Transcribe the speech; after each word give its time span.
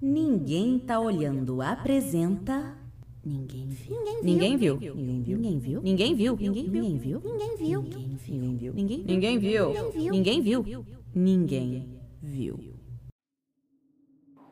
Ninguém 0.00 0.78
tá 0.78 1.00
olhando 1.00 1.62
apresenta. 1.62 2.76
Ninguém 3.24 3.66
viu. 3.68 3.96
Ninguém 4.22 4.56
viu. 4.56 4.78
Ninguém 4.78 5.58
viu. 5.58 5.80
Ninguém 5.82 6.14
viu. 6.14 6.36
Ninguém 6.36 6.36
viu. 6.36 6.36
Ninguém 6.38 6.98
viu. 6.98 7.20
Ninguém 7.20 7.56
viu. 7.56 7.80
Ninguém 7.82 8.16
viu. 8.16 8.32
Ninguém 8.34 8.56
viu. 8.56 8.72
Ninguém 8.74 9.04
Ninguém 9.04 9.38
viu. 9.38 9.72
Ninguém 10.12 10.40
viu. 10.42 10.84
Ninguém 11.14 11.88
viu. 12.20 12.60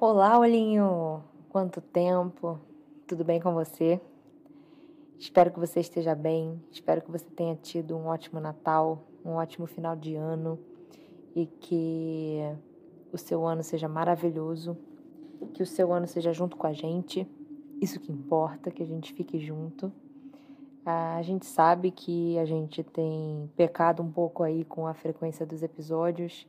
Olá, 0.01 0.38
olhinho! 0.38 1.22
Quanto 1.50 1.80
tempo! 1.80 2.58
Tudo 3.06 3.22
bem 3.22 3.38
com 3.38 3.52
você? 3.52 4.00
Espero 5.18 5.52
que 5.52 5.61
você 5.61 5.80
esteja 5.80 6.14
bem, 6.14 6.61
espero 6.72 7.00
que 7.02 7.11
você 7.11 7.26
tenha 7.30 7.54
tido 7.54 7.96
um 7.96 8.06
ótimo 8.06 8.40
Natal, 8.40 9.06
um 9.24 9.32
ótimo 9.32 9.66
final 9.66 9.95
de 9.95 10.14
ano 10.14 10.58
e 11.34 11.46
que 11.46 12.40
o 13.12 13.18
seu 13.18 13.46
ano 13.46 13.62
seja 13.62 13.88
maravilhoso, 13.88 14.76
que 15.52 15.62
o 15.62 15.66
seu 15.66 15.92
ano 15.92 16.06
seja 16.06 16.32
junto 16.32 16.57
com 16.57 16.66
a 16.66 16.72
gente, 16.72 17.26
isso 17.80 18.00
que 18.00 18.12
importa, 18.12 18.71
que 18.71 18.82
a 18.82 18.86
gente 18.86 19.12
fique 19.12 19.39
junto. 19.39 19.93
A 20.85 21.22
gente 21.22 21.46
sabe 21.46 21.90
que 21.90 22.39
a 22.39 22.44
gente 22.44 22.82
tem 22.82 23.50
pecado 23.57 24.02
um 24.02 24.11
pouco 24.11 24.43
aí 24.43 24.64
com 24.64 24.86
a 24.86 24.94
frequência 24.94 25.46
dos 25.46 25.62
episódios, 25.62 26.46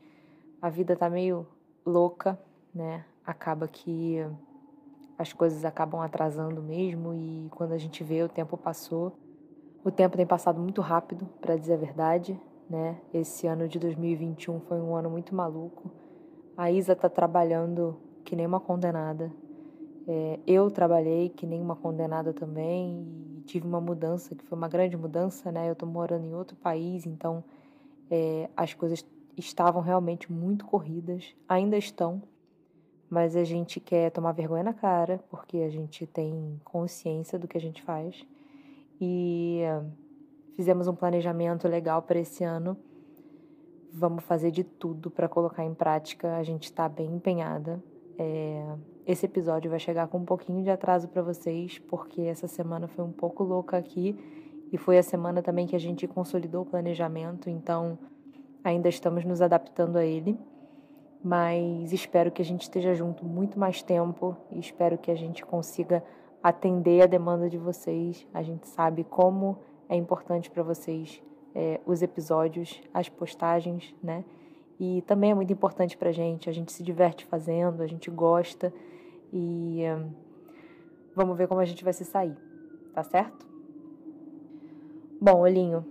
a 0.61 0.69
vida 0.69 0.95
tá 0.95 1.09
meio 1.09 1.47
louca, 1.85 2.39
né? 2.73 3.05
Acaba 3.25 3.67
que 3.67 4.17
as 5.17 5.31
coisas 5.31 5.63
acabam 5.63 6.01
atrasando 6.01 6.61
mesmo 6.61 7.13
e 7.13 7.47
quando 7.51 7.71
a 7.71 7.77
gente 7.77 8.03
vê 8.03 8.23
o 8.23 8.29
tempo 8.29 8.57
passou. 8.57 9.13
O 9.83 9.91
tempo 9.91 10.17
tem 10.17 10.25
passado 10.25 10.59
muito 10.59 10.81
rápido, 10.81 11.27
para 11.39 11.55
dizer 11.55 11.73
a 11.73 11.77
verdade, 11.77 12.39
né? 12.69 12.99
Esse 13.13 13.47
ano 13.47 13.67
de 13.67 13.79
2021 13.79 14.59
foi 14.61 14.81
um 14.81 14.95
ano 14.95 15.09
muito 15.09 15.33
maluco. 15.33 15.91
A 16.57 16.71
Isa 16.71 16.95
tá 16.95 17.07
trabalhando 17.07 17.95
que 18.25 18.35
nem 18.35 18.45
uma 18.45 18.59
condenada. 18.59 19.31
É, 20.07 20.39
eu 20.45 20.69
trabalhei 20.69 21.29
que 21.29 21.45
nem 21.45 21.61
uma 21.61 21.75
condenada 21.75 22.33
também 22.33 23.07
e 23.37 23.41
tive 23.41 23.65
uma 23.65 23.79
mudança 23.79 24.35
que 24.35 24.43
foi 24.43 24.57
uma 24.57 24.67
grande 24.67 24.97
mudança, 24.97 25.51
né? 25.51 25.69
Eu 25.69 25.75
tô 25.75 25.85
morando 25.85 26.25
em 26.25 26.33
outro 26.33 26.57
país, 26.57 27.05
então 27.05 27.43
é, 28.09 28.49
as 28.57 28.73
coisas 28.73 29.05
estavam 29.37 29.81
realmente 29.81 30.31
muito 30.31 30.65
corridas, 30.65 31.35
ainda 31.47 31.77
estão, 31.77 32.21
mas 33.09 33.35
a 33.35 33.43
gente 33.43 33.79
quer 33.79 34.11
tomar 34.11 34.31
vergonha 34.31 34.63
na 34.63 34.73
cara, 34.73 35.23
porque 35.29 35.57
a 35.57 35.69
gente 35.69 36.05
tem 36.05 36.59
consciência 36.63 37.37
do 37.37 37.47
que 37.47 37.57
a 37.57 37.61
gente 37.61 37.81
faz. 37.81 38.25
E 38.99 39.61
uh, 39.63 39.85
fizemos 40.55 40.87
um 40.87 40.95
planejamento 40.95 41.67
legal 41.67 42.01
para 42.01 42.19
esse 42.19 42.43
ano. 42.43 42.77
Vamos 43.93 44.23
fazer 44.23 44.51
de 44.51 44.63
tudo 44.63 45.11
para 45.11 45.29
colocar 45.29 45.63
em 45.63 45.73
prática. 45.73 46.35
A 46.35 46.43
gente 46.43 46.63
está 46.65 46.89
bem 46.89 47.13
empenhada. 47.15 47.81
É, 48.17 48.75
esse 49.05 49.25
episódio 49.25 49.69
vai 49.69 49.79
chegar 49.79 50.07
com 50.07 50.17
um 50.17 50.25
pouquinho 50.25 50.63
de 50.63 50.69
atraso 50.69 51.07
para 51.07 51.21
vocês, 51.21 51.79
porque 51.79 52.21
essa 52.21 52.47
semana 52.47 52.87
foi 52.87 53.03
um 53.03 53.11
pouco 53.11 53.43
louca 53.43 53.77
aqui 53.77 54.17
e 54.71 54.77
foi 54.77 54.97
a 54.97 55.03
semana 55.03 55.41
também 55.41 55.67
que 55.67 55.75
a 55.75 55.79
gente 55.79 56.07
consolidou 56.07 56.63
o 56.63 56.65
planejamento, 56.65 57.49
então 57.49 57.97
ainda 58.63 58.89
estamos 58.89 59.23
nos 59.23 59.41
adaptando 59.41 59.97
a 59.97 60.05
ele 60.05 60.37
mas 61.25 61.91
espero 61.91 62.29
que 62.31 62.39
a 62.39 62.45
gente 62.45 62.61
esteja 62.61 62.93
junto 62.93 63.25
muito 63.25 63.57
mais 63.57 63.81
tempo 63.81 64.37
e 64.51 64.59
espero 64.59 64.95
que 64.95 65.09
a 65.09 65.15
gente 65.15 65.43
consiga 65.43 66.03
atender 66.43 67.01
a 67.01 67.07
demanda 67.07 67.49
de 67.49 67.57
vocês. 67.57 68.27
A 68.31 68.43
gente 68.43 68.67
sabe 68.67 69.03
como 69.03 69.57
é 69.89 69.95
importante 69.95 70.51
para 70.51 70.61
vocês 70.61 71.19
é, 71.55 71.81
os 71.83 72.03
episódios, 72.03 72.79
as 72.93 73.09
postagens, 73.09 73.95
né? 74.03 74.23
E 74.79 75.01
também 75.03 75.31
é 75.31 75.33
muito 75.33 75.53
importante 75.53 75.97
para 75.97 76.09
a 76.09 76.13
gente. 76.13 76.49
A 76.49 76.53
gente 76.53 76.71
se 76.71 76.83
diverte 76.83 77.25
fazendo, 77.25 77.81
a 77.81 77.87
gente 77.87 78.09
gosta 78.11 78.73
e 79.31 79.81
vamos 81.15 81.37
ver 81.37 81.47
como 81.47 81.61
a 81.61 81.65
gente 81.65 81.83
vai 81.83 81.93
se 81.93 82.03
sair, 82.03 82.35
tá 82.93 83.03
certo? 83.03 83.45
Bom, 85.19 85.39
Olhinho, 85.39 85.85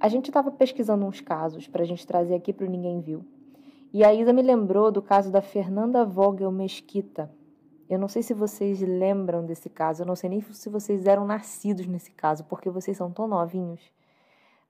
a 0.00 0.08
gente 0.08 0.28
estava 0.28 0.50
pesquisando 0.50 1.04
uns 1.04 1.20
casos 1.20 1.66
para 1.66 1.82
a 1.82 1.84
gente 1.84 2.06
trazer 2.06 2.34
aqui 2.34 2.52
para 2.52 2.66
o 2.66 2.70
Ninguém 2.70 3.00
Viu. 3.00 3.24
E 3.92 4.04
a 4.04 4.14
Isa 4.14 4.32
me 4.32 4.42
lembrou 4.42 4.92
do 4.92 5.02
caso 5.02 5.32
da 5.32 5.42
Fernanda 5.42 6.04
Vogel 6.04 6.52
Mesquita. 6.52 7.30
Eu 7.88 7.98
não 7.98 8.06
sei 8.06 8.22
se 8.22 8.34
vocês 8.34 8.80
lembram 8.80 9.44
desse 9.44 9.68
caso, 9.68 10.02
eu 10.02 10.06
não 10.06 10.14
sei 10.14 10.30
nem 10.30 10.40
se 10.40 10.68
vocês 10.68 11.06
eram 11.06 11.26
nascidos 11.26 11.86
nesse 11.86 12.10
caso, 12.12 12.44
porque 12.44 12.68
vocês 12.68 12.96
são 12.96 13.10
tão 13.10 13.26
novinhos. 13.26 13.80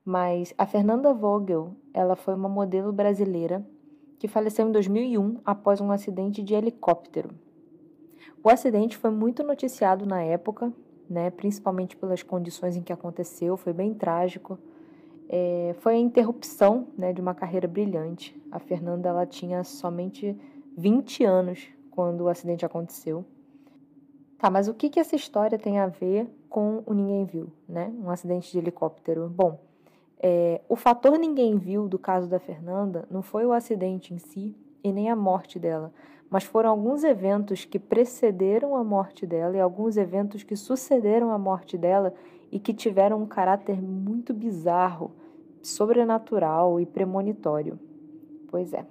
Mas 0.08 0.54
a 0.56 0.64
Fernanda 0.64 1.12
Vogel, 1.12 1.76
ela 1.92 2.16
foi 2.16 2.32
uma 2.32 2.48
modelo 2.48 2.90
brasileira 2.90 3.62
que 4.18 4.26
faleceu 4.26 4.66
em 4.66 4.72
2001 4.72 5.42
após 5.44 5.82
um 5.82 5.92
acidente 5.92 6.42
de 6.42 6.54
helicóptero. 6.54 7.28
O 8.42 8.48
acidente 8.48 8.96
foi 8.96 9.10
muito 9.10 9.42
noticiado 9.42 10.06
na 10.06 10.22
época, 10.22 10.72
né, 11.10 11.28
principalmente 11.28 11.94
pelas 11.94 12.22
condições 12.22 12.74
em 12.74 12.80
que 12.80 12.90
aconteceu, 12.90 13.54
foi 13.58 13.74
bem 13.74 13.92
trágico. 13.92 14.58
É, 15.28 15.76
foi 15.80 15.96
a 15.96 15.98
interrupção 15.98 16.88
né, 16.96 17.12
de 17.12 17.20
uma 17.20 17.34
carreira 17.34 17.68
brilhante. 17.68 18.34
A 18.50 18.58
Fernanda 18.58 19.10
ela 19.10 19.26
tinha 19.26 19.62
somente 19.62 20.34
20 20.74 21.22
anos 21.24 21.68
quando 21.90 22.22
o 22.22 22.28
acidente 22.28 22.64
aconteceu. 22.64 23.26
Tá, 24.38 24.48
mas 24.48 24.68
o 24.68 24.74
que, 24.74 24.88
que 24.88 25.00
essa 25.00 25.14
história 25.14 25.58
tem 25.58 25.78
a 25.78 25.86
ver 25.86 26.26
com 26.48 26.82
o 26.86 26.94
Ninguém 26.94 27.26
Viu, 27.26 27.52
né? 27.68 27.92
Um 28.02 28.08
acidente 28.08 28.50
de 28.50 28.56
helicóptero. 28.56 29.28
Bom, 29.28 29.67
é, 30.20 30.60
o 30.68 30.74
fator 30.74 31.16
Ninguém 31.18 31.56
Viu 31.56 31.88
do 31.88 31.98
caso 31.98 32.28
da 32.28 32.40
Fernanda 32.40 33.06
não 33.10 33.22
foi 33.22 33.46
o 33.46 33.52
acidente 33.52 34.12
em 34.12 34.18
si 34.18 34.56
e 34.82 34.92
nem 34.92 35.08
a 35.08 35.16
morte 35.16 35.58
dela, 35.58 35.92
mas 36.28 36.44
foram 36.44 36.70
alguns 36.70 37.04
eventos 37.04 37.64
que 37.64 37.78
precederam 37.78 38.74
a 38.74 38.82
morte 38.82 39.26
dela 39.26 39.56
e 39.56 39.60
alguns 39.60 39.96
eventos 39.96 40.42
que 40.42 40.56
sucederam 40.56 41.30
a 41.30 41.38
morte 41.38 41.78
dela 41.78 42.12
e 42.50 42.58
que 42.58 42.74
tiveram 42.74 43.22
um 43.22 43.26
caráter 43.26 43.80
muito 43.80 44.34
bizarro, 44.34 45.12
sobrenatural 45.62 46.80
e 46.80 46.86
premonitório. 46.86 47.78
Pois 48.48 48.72
é. 48.72 48.84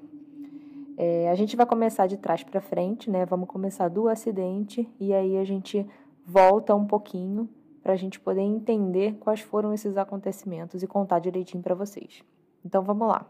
é 0.98 1.30
a 1.30 1.36
gente 1.36 1.56
vai 1.56 1.66
começar 1.66 2.08
de 2.08 2.18
trás 2.18 2.44
para 2.44 2.62
frente, 2.62 3.10
né? 3.10 3.26
Vamos 3.26 3.50
começar 3.50 3.90
do 3.90 4.08
acidente 4.08 4.90
e 5.00 5.14
aí 5.14 5.38
a 5.38 5.44
gente 5.44 5.86
volta 6.26 6.74
um 6.74 6.86
pouquinho 6.86 7.50
para 7.88 7.94
a 7.94 7.98
gente 7.98 8.20
poder 8.20 8.42
entender 8.42 9.16
quais 9.18 9.40
foram 9.40 9.72
esses 9.72 9.96
acontecimentos 9.96 10.84
e 10.84 10.88
contar 10.88 11.20
direitinho 11.20 11.64
para 11.64 11.74
vocês. 11.74 12.22
Então 12.66 12.84
vamos 12.84 13.08
lá. 13.08 13.26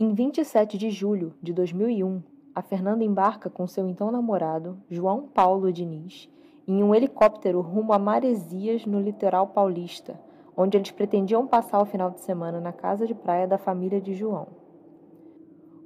Em 0.00 0.14
27 0.14 0.78
de 0.78 0.88
julho 0.88 1.34
de 1.42 1.52
2001, 1.52 2.22
a 2.54 2.62
Fernanda 2.62 3.04
embarca 3.04 3.50
com 3.50 3.66
seu 3.66 3.86
então 3.86 4.10
namorado, 4.10 4.78
João 4.88 5.28
Paulo 5.28 5.70
Diniz, 5.70 6.26
em 6.66 6.82
um 6.82 6.94
helicóptero 6.94 7.60
rumo 7.60 7.92
a 7.92 7.98
Maresias, 7.98 8.86
no 8.86 8.98
litoral 8.98 9.48
paulista, 9.48 10.18
onde 10.56 10.78
eles 10.78 10.90
pretendiam 10.90 11.46
passar 11.46 11.82
o 11.82 11.84
final 11.84 12.10
de 12.10 12.22
semana 12.22 12.62
na 12.62 12.72
casa 12.72 13.06
de 13.06 13.14
praia 13.14 13.46
da 13.46 13.58
família 13.58 14.00
de 14.00 14.14
João. 14.14 14.48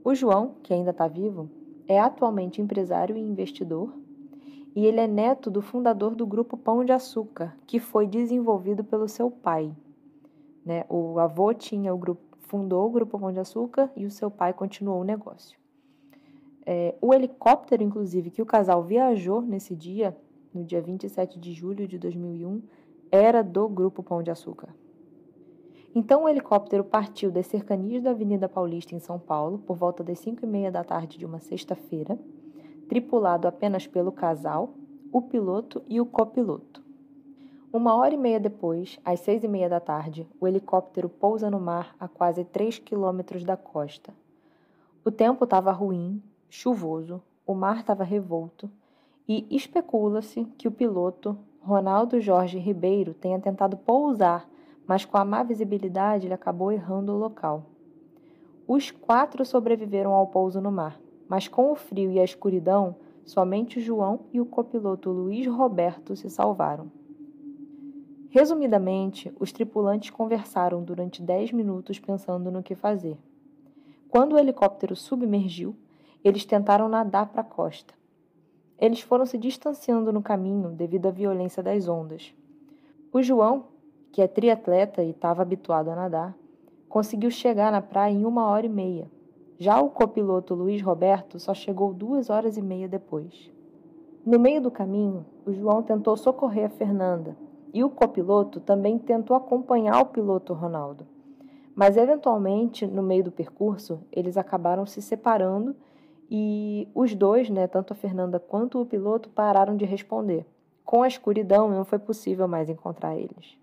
O 0.05 0.15
João, 0.15 0.55
que 0.63 0.73
ainda 0.73 0.91
está 0.91 1.09
vivo, 1.09 1.51
é 1.89 1.99
atualmente 1.99 2.63
empresário 2.63 3.17
e 3.17 3.21
investidor, 3.21 3.93
e 4.77 4.85
ele 4.85 5.01
é 5.01 5.07
neto 5.07 5.51
do 5.51 5.63
fundador 5.63 6.15
do 6.15 6.27
grupo 6.27 6.55
Pão 6.55 6.85
de 6.85 6.93
Açúcar, 6.93 7.57
que 7.67 7.81
foi 7.81 8.07
desenvolvido 8.07 8.85
pelo 8.85 9.09
seu 9.09 9.31
pai. 9.31 9.75
Né? 10.63 10.85
O 10.91 11.19
avô 11.19 11.55
tinha 11.55 11.95
o 11.95 11.99
grupo, 11.99 12.21
fundou 12.41 12.87
o 12.87 12.91
grupo 12.91 13.19
Pão 13.19 13.33
de 13.33 13.41
Açúcar 13.41 13.91
e 13.97 14.05
o 14.05 14.11
seu 14.11 14.31
pai 14.31 14.53
continuou 14.53 15.01
o 15.01 15.05
negócio. 15.05 15.59
É, 16.67 16.95
o 17.01 17.15
helicóptero, 17.15 17.83
inclusive, 17.83 18.31
que 18.31 18.43
o 18.43 18.47
casal 18.47 18.83
viajou 18.83 19.41
nesse 19.41 19.75
dia 19.75 20.15
no 20.53 20.63
dia 20.63 20.83
27 20.83 21.39
de 21.39 21.53
julho 21.53 21.87
de 21.87 21.99
2001, 21.99 22.63
era 23.11 23.43
do 23.43 23.69
Grupo 23.69 24.03
Pão 24.03 24.23
de 24.23 24.31
Açúcar. 24.31 24.75
Então 25.95 26.25
o 26.25 26.29
helicóptero 26.29 26.85
partiu 26.85 27.31
das 27.31 27.47
cercanias 27.47 28.03
da 28.03 28.11
Avenida 28.11 28.49
Paulista 28.49 28.95
em 28.95 28.99
São 28.99 29.19
Paulo 29.19 29.59
por 29.59 29.77
volta 29.77 30.05
das 30.05 30.19
5 30.19 30.45
e 30.45 30.49
meia 30.49 30.71
da 30.71 30.85
tarde 30.85 31.17
de 31.17 31.25
uma 31.25 31.39
sexta-feira, 31.39 32.19
tripulado 32.89 33.49
apenas 33.49 33.87
pelo 33.87 34.13
casal, 34.13 34.71
o 35.13 35.23
piloto 35.23 35.83
e 35.89 36.01
o 36.01 36.07
copiloto. 36.07 36.83
Uma 37.73 37.95
hora 37.95 38.15
e 38.15 38.17
meia 38.17 38.41
depois, 38.41 38.99
às 39.05 39.21
seis 39.21 39.45
e 39.45 39.49
meia 39.49 39.69
da 39.69 39.81
tarde, 39.81 40.27
o 40.41 40.47
helicóptero 40.47 41.09
pousa 41.09 41.51
no 41.51 41.61
mar 41.61 41.95
a 42.01 42.09
quase 42.09 42.45
3 42.45 42.79
quilômetros 42.79 43.45
da 43.45 43.57
costa. 43.57 44.15
O 45.05 45.11
tempo 45.11 45.45
estava 45.45 45.73
ruim, 45.73 46.23
chuvoso, 46.49 47.23
o 47.47 47.55
mar 47.55 47.79
estava 47.79 48.03
revolto 48.03 48.71
e 49.29 49.47
especula-se 49.51 50.45
que 50.57 50.67
o 50.67 50.73
piloto, 50.73 51.37
Ronaldo 51.61 52.21
Jorge 52.21 52.59
Ribeiro, 52.59 53.13
tenha 53.13 53.39
tentado 53.39 53.77
pousar, 53.77 54.49
mas 54.87 55.05
com 55.05 55.19
a 55.19 55.25
má 55.25 55.43
visibilidade 55.43 56.27
ele 56.27 56.35
acabou 56.35 56.73
errando 56.73 57.13
o 57.13 57.19
local. 57.19 57.65
Os 58.67 58.91
quatro 58.91 59.45
sobreviveram 59.45 60.13
ao 60.13 60.29
pouso 60.29 60.61
no 60.61 60.73
mar, 60.73 60.99
mas 61.29 61.49
com 61.49 61.73
o 61.73 61.75
frio 61.75 62.11
e 62.11 62.21
a 62.21 62.25
escuridão, 62.25 62.97
somente 63.25 63.81
João 63.81 64.21
e 64.33 64.41
o 64.41 64.47
copiloto 64.47 65.11
Luiz 65.11 65.47
Roberto 65.47 66.15
se 66.15 66.31
salvaram. 66.31 66.91
Resumidamente, 68.31 69.33
os 69.41 69.53
tripulantes 69.53 70.11
conversaram 70.11 70.83
durante 70.83 71.23
dez 71.23 71.53
minutos 71.53 71.99
pensando 71.99 72.51
no 72.51 72.63
que 72.63 72.75
fazer. 72.75 73.17
Quando 74.09 74.35
o 74.35 74.39
helicóptero 74.39 74.95
submergiu, 74.95 75.75
eles 76.23 76.45
tentaram 76.45 76.89
nadar 76.89 77.29
para 77.29 77.41
a 77.41 77.45
costa, 77.45 77.95
eles 78.79 79.01
foram 79.01 79.25
se 79.25 79.39
distanciando 79.39 80.13
no 80.13 80.23
caminho 80.23 80.69
devido 80.71 81.07
à 81.07 81.11
violência 81.11 81.63
das 81.63 81.89
ondas. 81.89 82.35
O 83.13 83.23
João, 83.23 83.69
que 84.13 84.21
é 84.21 84.29
triatleta 84.29 85.03
e 85.03 85.11
estava 85.11 85.41
habituado 85.41 85.89
a 85.89 85.97
nadar, 85.97 86.37
conseguiu 86.89 87.31
chegar 87.31 87.73
na 87.73 87.81
praia 87.81 88.13
em 88.13 88.25
uma 88.27 88.47
hora 88.47 88.67
e 88.67 88.69
meia. 88.69 89.11
Já 89.59 89.81
o 89.81 89.89
copiloto 89.89 90.55
Luiz 90.55 90.83
Roberto 90.83 91.39
só 91.39 91.55
chegou 91.55 91.95
duas 91.95 92.29
horas 92.29 92.59
e 92.59 92.63
meia 92.63 92.87
depois. 92.87 93.51
No 94.25 94.39
meio 94.39 94.61
do 94.61 94.71
caminho, 94.71 95.25
o 95.47 95.53
João 95.53 95.83
tentou 95.83 96.15
socorrer 96.17 96.67
a 96.67 96.69
Fernanda 96.69 97.35
e 97.73 97.83
o 97.83 97.89
copiloto 97.89 98.61
também 98.61 98.99
tentou 98.99 99.35
acompanhar 99.35 100.01
o 100.01 100.07
piloto 100.07 100.53
Ronaldo. 100.53 101.07
Mas, 101.75 101.97
eventualmente, 101.97 102.87
no 102.87 103.03
meio 103.03 103.25
do 103.25 103.33
percurso, 103.33 104.01
eles 104.13 104.37
acabaram 104.37 104.85
se 104.85 105.01
separando 105.01 105.75
e 106.31 106.89
os 106.95 107.15
dois, 107.15 107.49
né, 107.49 107.67
tanto 107.67 107.93
a 107.93 107.97
Fernanda 107.97 108.39
quanto 108.39 108.81
o 108.81 108.87
piloto, 108.87 109.31
pararam 109.31 109.77
de 109.77 109.85
responder. 109.87 110.47
Com 110.85 111.03
a 111.03 111.09
escuridão, 111.09 111.71
não 111.71 111.85
foi 111.85 111.99
possível 111.99 112.47
mais 112.47 112.69
encontrar 112.69 113.17
eles. 113.17 113.59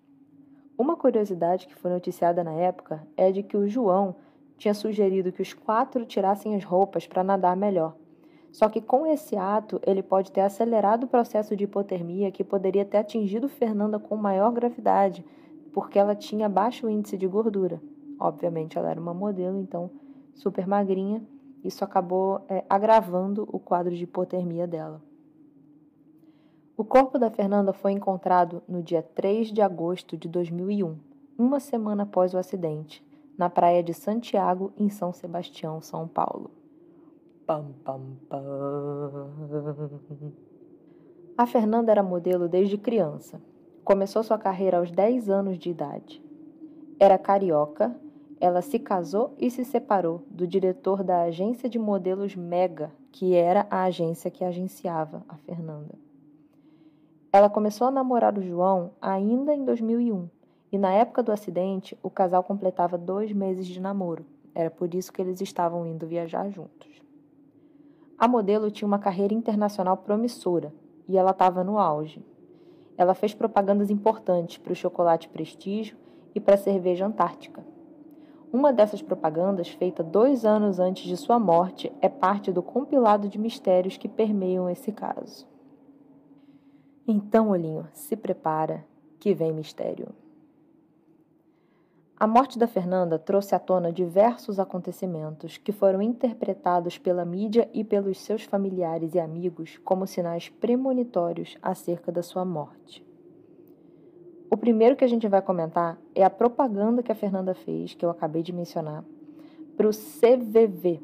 Uma 0.76 0.96
curiosidade 0.96 1.68
que 1.68 1.76
foi 1.76 1.92
noticiada 1.92 2.44
na 2.44 2.54
época 2.54 3.06
é 3.16 3.32
de 3.32 3.44
que 3.44 3.56
o 3.56 3.68
João 3.68 4.16
tinha 4.58 4.74
sugerido 4.74 5.32
que 5.32 5.42
os 5.42 5.54
quatro 5.54 6.06
tirassem 6.06 6.56
as 6.56 6.64
roupas 6.64 7.08
para 7.08 7.24
nadar 7.24 7.56
melhor. 7.56 7.96
Só 8.52 8.70
que 8.70 8.80
com 8.80 9.08
esse 9.08 9.36
ato, 9.36 9.82
ele 9.86 10.04
pode 10.04 10.32
ter 10.32 10.42
acelerado 10.42 11.06
o 11.06 11.08
processo 11.08 11.56
de 11.56 11.64
hipotermia 11.64 12.32
que 12.32 12.44
poderia 12.44 12.86
ter 12.86 12.98
atingido 12.98 13.50
Fernanda 13.50 13.98
com 13.98 14.16
maior 14.16 14.52
gravidade, 14.52 15.26
porque 15.74 15.98
ela 15.98 16.16
tinha 16.16 16.48
baixo 16.48 16.88
índice 16.88 17.18
de 17.18 17.26
gordura. 17.26 17.82
Obviamente, 18.20 18.78
ela 18.78 18.92
era 18.92 19.02
uma 19.02 19.14
modelo, 19.14 19.60
então 19.60 19.90
super 20.36 20.68
magrinha. 20.68 21.24
Isso 21.64 21.84
acabou 21.84 22.46
é, 22.48 22.64
agravando 22.70 23.48
o 23.52 23.58
quadro 23.58 23.96
de 23.96 24.04
hipotermia 24.04 24.68
dela. 24.68 25.02
O 26.78 26.84
corpo 26.84 27.18
da 27.18 27.30
Fernanda 27.30 27.72
foi 27.72 27.92
encontrado 27.92 28.62
no 28.68 28.84
dia 28.84 29.02
3 29.02 29.52
de 29.52 29.62
agosto 29.62 30.18
de 30.18 30.28
2001, 30.28 30.96
uma 31.38 31.60
semana 31.60 32.04
após 32.04 32.34
o 32.34 32.38
acidente, 32.38 33.04
na 33.38 33.50
praia 33.50 33.84
de 33.84 33.94
Santiago, 33.94 34.72
em 34.78 34.90
São 34.90 35.12
Sebastião, 35.12 35.82
São 35.82 36.08
Paulo. 36.08 36.52
Pam, 37.46 37.74
pam, 37.84 38.02
pam. 38.30 39.34
A 41.38 41.46
Fernanda 41.46 41.92
era 41.92 42.04
modelo 42.04 42.48
desde 42.48 42.78
criança. 42.78 43.42
Começou 43.84 44.24
sua 44.24 44.38
carreira 44.38 44.78
aos 44.78 44.92
10 44.92 45.30
anos 45.30 45.58
de 45.58 45.70
idade. 45.70 46.24
Era 47.00 47.18
carioca, 47.18 47.96
ela 48.40 48.62
se 48.62 48.78
casou 48.78 49.34
e 49.38 49.50
se 49.50 49.66
separou 49.66 50.24
do 50.30 50.48
diretor 50.48 51.04
da 51.04 51.24
agência 51.24 51.68
de 51.68 51.80
modelos 51.80 52.36
Mega, 52.36 52.92
que 53.12 53.34
era 53.36 53.68
a 53.70 53.84
agência 53.84 54.30
que 54.30 54.44
agenciava 54.44 55.24
a 55.28 55.36
Fernanda. 55.38 55.96
Ela 57.32 57.50
começou 57.50 57.88
a 57.88 57.92
namorar 57.92 58.38
o 58.38 58.44
João 58.44 58.92
ainda 59.02 59.56
em 59.56 59.66
2001 59.66 60.30
e, 60.74 60.78
na 60.80 60.92
época 60.92 61.22
do 61.22 61.32
acidente, 61.32 61.96
o 62.02 62.10
casal 62.10 62.44
completava 62.44 62.98
dois 62.98 63.32
meses 63.32 63.68
de 63.68 63.80
namoro. 63.80 64.26
Era 64.56 64.72
por 64.72 64.92
isso 64.96 65.14
que 65.14 65.22
eles 65.22 65.40
estavam 65.40 65.86
indo 65.86 66.08
viajar 66.08 66.50
juntos. 66.50 66.90
A 68.18 68.28
modelo 68.28 68.72
tinha 68.72 68.88
uma 68.88 68.98
carreira 68.98 69.36
internacional 69.36 69.98
promissora 69.98 70.74
e 71.08 71.16
ela 71.16 71.30
estava 71.30 71.64
no 71.64 71.78
auge. 71.78 72.26
Ela 72.98 73.14
fez 73.14 73.36
propagandas 73.36 73.92
importantes 73.92 74.58
para 74.58 74.74
o 74.74 74.76
chocolate 74.76 75.30
Prestígio 75.30 75.96
e 76.34 76.40
para 76.40 76.56
a 76.56 76.58
cerveja 76.58 77.06
Antártica. 77.06 77.64
Uma 78.52 78.74
dessas 78.74 79.02
propagandas, 79.02 79.70
feita 79.70 80.02
dois 80.02 80.44
anos 80.44 80.80
antes 80.80 81.04
de 81.04 81.18
sua 81.18 81.38
morte, 81.38 81.92
é 82.02 82.10
parte 82.10 82.52
do 82.52 82.64
compilado 82.64 83.28
de 83.28 83.38
mistérios 83.38 83.96
que 83.96 84.08
permeiam 84.08 84.68
esse 84.68 84.92
caso. 84.92 85.48
Então, 87.08 87.50
Olhinho, 87.50 87.88
se 87.94 88.16
prepara, 88.16 88.84
que 89.20 89.36
vem 89.36 89.54
mistério. 89.54 90.23
A 92.24 92.28
morte 92.28 92.58
da 92.58 92.68
Fernanda 92.68 93.20
trouxe 93.20 93.54
à 93.54 93.60
tona 93.60 93.92
diversos 93.92 94.58
acontecimentos 94.58 95.58
que 95.58 95.74
foram 95.74 96.02
interpretados 96.02 96.98
pela 96.98 97.26
mídia 97.26 97.70
e 97.74 97.84
pelos 97.84 98.18
seus 98.18 98.44
familiares 98.44 99.14
e 99.14 99.20
amigos 99.20 99.78
como 99.84 100.08
sinais 100.08 100.48
premonitórios 100.48 101.58
acerca 101.62 102.14
da 102.14 102.24
sua 102.24 102.46
morte. 102.46 103.06
O 104.50 104.56
primeiro 104.56 104.96
que 104.96 105.04
a 105.04 105.08
gente 105.08 105.28
vai 105.28 105.42
comentar 105.42 106.00
é 106.16 106.24
a 106.24 106.30
propaganda 106.30 107.04
que 107.04 107.12
a 107.12 107.16
Fernanda 107.16 107.54
fez, 107.54 107.94
que 107.94 108.06
eu 108.06 108.10
acabei 108.10 108.42
de 108.42 108.54
mencionar, 108.54 109.04
para 109.76 109.90
o 109.90 109.92
CVV, 109.92 111.02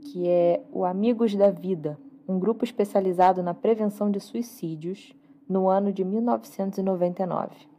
que 0.00 0.26
é 0.26 0.62
o 0.72 0.86
Amigos 0.86 1.34
da 1.34 1.50
Vida, 1.50 1.98
um 2.26 2.38
grupo 2.38 2.64
especializado 2.64 3.42
na 3.42 3.52
prevenção 3.52 4.10
de 4.10 4.18
suicídios, 4.18 5.14
no 5.46 5.68
ano 5.68 5.92
de 5.92 6.02
1999. 6.02 7.73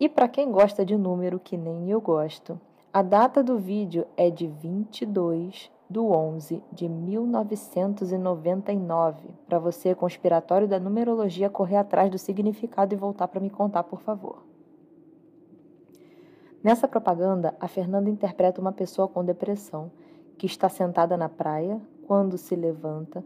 E 0.00 0.08
para 0.08 0.28
quem 0.28 0.52
gosta 0.52 0.84
de 0.84 0.96
número, 0.96 1.40
que 1.40 1.56
nem 1.56 1.90
eu 1.90 2.00
gosto, 2.00 2.60
a 2.92 3.02
data 3.02 3.42
do 3.42 3.58
vídeo 3.58 4.06
é 4.16 4.30
de 4.30 4.46
22 4.46 5.72
de 5.90 5.98
11 5.98 6.62
de 6.72 6.88
1999. 6.88 9.34
Para 9.46 9.58
você, 9.58 9.92
conspiratório 9.94 10.66
da 10.68 10.78
numerologia, 10.78 11.50
correr 11.50 11.76
atrás 11.76 12.10
do 12.10 12.18
significado 12.18 12.94
e 12.94 12.96
voltar 12.96 13.28
para 13.28 13.40
me 13.40 13.50
contar, 13.50 13.82
por 13.84 14.00
favor. 14.00 14.42
Nessa 16.62 16.86
propaganda, 16.86 17.56
a 17.58 17.66
Fernanda 17.66 18.10
interpreta 18.10 18.60
uma 18.60 18.72
pessoa 18.72 19.08
com 19.08 19.24
depressão 19.24 19.90
que 20.36 20.46
está 20.46 20.68
sentada 20.68 21.16
na 21.16 21.28
praia 21.28 21.80
quando 22.06 22.38
se 22.38 22.54
levanta, 22.54 23.24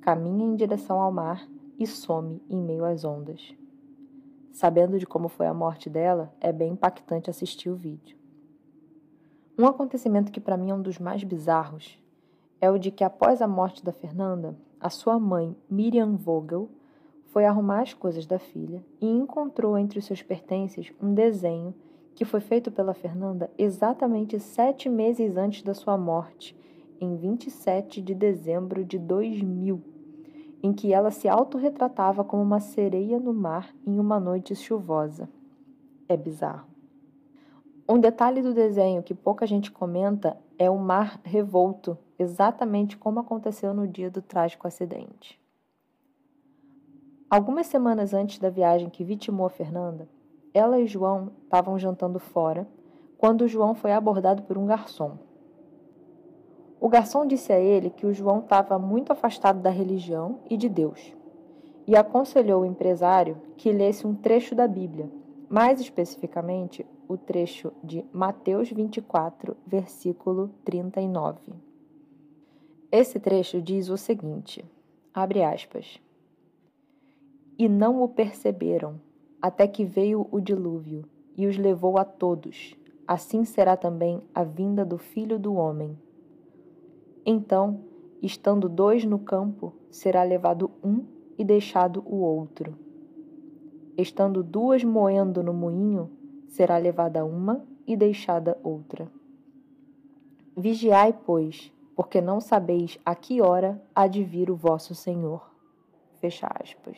caminha 0.00 0.44
em 0.44 0.56
direção 0.56 1.00
ao 1.00 1.12
mar 1.12 1.48
e 1.78 1.86
some 1.86 2.42
em 2.48 2.60
meio 2.60 2.84
às 2.84 3.04
ondas. 3.04 3.54
Sabendo 4.52 4.98
de 4.98 5.06
como 5.06 5.28
foi 5.28 5.46
a 5.46 5.54
morte 5.54 5.88
dela, 5.88 6.34
é 6.40 6.52
bem 6.52 6.72
impactante 6.72 7.30
assistir 7.30 7.70
o 7.70 7.76
vídeo. 7.76 8.16
Um 9.58 9.66
acontecimento 9.66 10.32
que 10.32 10.40
para 10.40 10.56
mim 10.56 10.70
é 10.70 10.74
um 10.74 10.82
dos 10.82 10.98
mais 10.98 11.24
bizarros 11.24 11.98
é 12.60 12.70
o 12.70 12.78
de 12.78 12.90
que 12.90 13.04
após 13.04 13.40
a 13.40 13.48
morte 13.48 13.84
da 13.84 13.92
Fernanda, 13.92 14.56
a 14.80 14.90
sua 14.90 15.18
mãe, 15.18 15.56
Miriam 15.70 16.16
Vogel, 16.16 16.68
foi 17.26 17.44
arrumar 17.44 17.82
as 17.82 17.94
coisas 17.94 18.26
da 18.26 18.38
filha 18.38 18.84
e 19.00 19.06
encontrou 19.06 19.78
entre 19.78 19.98
os 19.98 20.04
seus 20.04 20.22
pertences 20.22 20.92
um 21.00 21.14
desenho 21.14 21.74
que 22.14 22.24
foi 22.24 22.40
feito 22.40 22.70
pela 22.70 22.94
Fernanda 22.94 23.50
exatamente 23.56 24.40
sete 24.40 24.88
meses 24.88 25.36
antes 25.36 25.62
da 25.62 25.74
sua 25.74 25.96
morte, 25.96 26.56
em 27.00 27.14
27 27.16 28.02
de 28.02 28.14
dezembro 28.14 28.84
de 28.84 28.98
2000 28.98 29.80
em 30.62 30.72
que 30.72 30.92
ela 30.92 31.10
se 31.10 31.28
autorretratava 31.28 32.24
como 32.24 32.42
uma 32.42 32.60
sereia 32.60 33.18
no 33.18 33.32
mar 33.32 33.74
em 33.86 33.98
uma 33.98 34.18
noite 34.18 34.54
chuvosa. 34.54 35.28
É 36.08 36.16
bizarro. 36.16 36.66
Um 37.88 37.98
detalhe 37.98 38.42
do 38.42 38.52
desenho 38.52 39.02
que 39.02 39.14
pouca 39.14 39.46
gente 39.46 39.70
comenta 39.70 40.36
é 40.58 40.68
o 40.68 40.76
mar 40.76 41.20
revolto, 41.24 41.96
exatamente 42.18 42.98
como 42.98 43.20
aconteceu 43.20 43.72
no 43.72 43.88
dia 43.88 44.10
do 44.10 44.20
trágico 44.20 44.66
acidente. 44.66 45.40
Algumas 47.30 47.66
semanas 47.66 48.12
antes 48.12 48.38
da 48.38 48.50
viagem 48.50 48.90
que 48.90 49.04
vitimou 49.04 49.46
a 49.46 49.50
Fernanda, 49.50 50.08
ela 50.52 50.80
e 50.80 50.86
João 50.86 51.30
estavam 51.44 51.78
jantando 51.78 52.18
fora 52.18 52.66
quando 53.16 53.48
João 53.48 53.74
foi 53.74 53.92
abordado 53.92 54.42
por 54.42 54.56
um 54.56 54.66
garçom. 54.66 55.18
O 56.80 56.88
garçom 56.88 57.26
disse 57.26 57.52
a 57.52 57.58
ele 57.58 57.90
que 57.90 58.06
o 58.06 58.12
João 58.12 58.38
estava 58.38 58.78
muito 58.78 59.12
afastado 59.12 59.60
da 59.60 59.70
religião 59.70 60.40
e 60.48 60.56
de 60.56 60.68
Deus, 60.68 61.14
e 61.86 61.96
aconselhou 61.96 62.62
o 62.62 62.66
empresário 62.66 63.36
que 63.56 63.72
lesse 63.72 64.06
um 64.06 64.14
trecho 64.14 64.54
da 64.54 64.68
Bíblia, 64.68 65.10
mais 65.48 65.80
especificamente 65.80 66.86
o 67.08 67.16
trecho 67.16 67.72
de 67.82 68.04
Mateus 68.12 68.70
24, 68.70 69.56
versículo 69.66 70.50
39. 70.64 71.38
Esse 72.92 73.18
trecho 73.18 73.60
diz 73.60 73.88
o 73.88 73.96
seguinte: 73.96 74.64
abre 75.12 75.42
aspas. 75.42 76.00
E 77.58 77.68
não 77.68 78.02
o 78.02 78.08
perceberam, 78.08 79.00
até 79.42 79.66
que 79.66 79.84
veio 79.84 80.28
o 80.30 80.40
dilúvio 80.40 81.04
e 81.36 81.46
os 81.46 81.56
levou 81.56 81.98
a 81.98 82.04
todos. 82.04 82.76
Assim 83.06 83.44
será 83.44 83.76
também 83.76 84.22
a 84.34 84.44
vinda 84.44 84.84
do 84.84 84.98
filho 84.98 85.38
do 85.38 85.54
homem. 85.54 85.98
Então, 87.30 87.80
estando 88.22 88.70
dois 88.70 89.04
no 89.04 89.18
campo, 89.18 89.74
será 89.90 90.22
levado 90.22 90.70
um 90.82 91.04
e 91.36 91.44
deixado 91.44 92.02
o 92.06 92.22
outro. 92.22 92.74
Estando 93.98 94.42
duas 94.42 94.82
moendo 94.82 95.42
no 95.42 95.52
moinho, 95.52 96.10
será 96.46 96.78
levada 96.78 97.26
uma 97.26 97.62
e 97.86 97.94
deixada 97.98 98.56
outra. 98.64 99.12
Vigiai, 100.56 101.12
pois, 101.12 101.70
porque 101.94 102.22
não 102.22 102.40
sabeis 102.40 102.98
a 103.04 103.14
que 103.14 103.42
hora 103.42 103.78
há 103.94 104.06
de 104.06 104.24
vir 104.24 104.50
o 104.50 104.56
vosso 104.56 104.94
Senhor. 104.94 105.50
Fecha 106.22 106.48
aspas. 106.58 106.96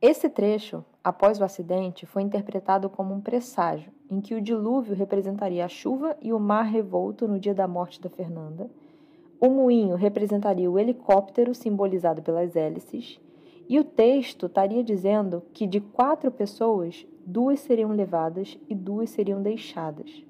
Esse 0.00 0.30
trecho, 0.30 0.84
após 1.02 1.40
o 1.40 1.44
acidente, 1.44 2.06
foi 2.06 2.22
interpretado 2.22 2.88
como 2.88 3.12
um 3.12 3.20
presságio, 3.20 3.92
em 4.08 4.20
que 4.20 4.36
o 4.36 4.40
dilúvio 4.40 4.94
representaria 4.94 5.64
a 5.64 5.68
chuva 5.68 6.16
e 6.22 6.32
o 6.32 6.38
mar 6.38 6.66
revolto 6.66 7.26
no 7.26 7.40
dia 7.40 7.52
da 7.52 7.66
morte 7.66 8.00
da 8.00 8.08
Fernanda 8.08 8.70
O 9.44 9.50
moinho 9.50 9.96
representaria 9.96 10.70
o 10.70 10.78
helicóptero 10.78 11.52
simbolizado 11.52 12.22
pelas 12.22 12.54
hélices, 12.54 13.20
e 13.68 13.76
o 13.76 13.82
texto 13.82 14.46
estaria 14.46 14.84
dizendo 14.84 15.42
que 15.52 15.66
de 15.66 15.80
quatro 15.80 16.30
pessoas, 16.30 17.04
duas 17.26 17.58
seriam 17.58 17.90
levadas 17.90 18.56
e 18.68 18.74
duas 18.76 19.10
seriam 19.10 19.42
deixadas. 19.42 20.24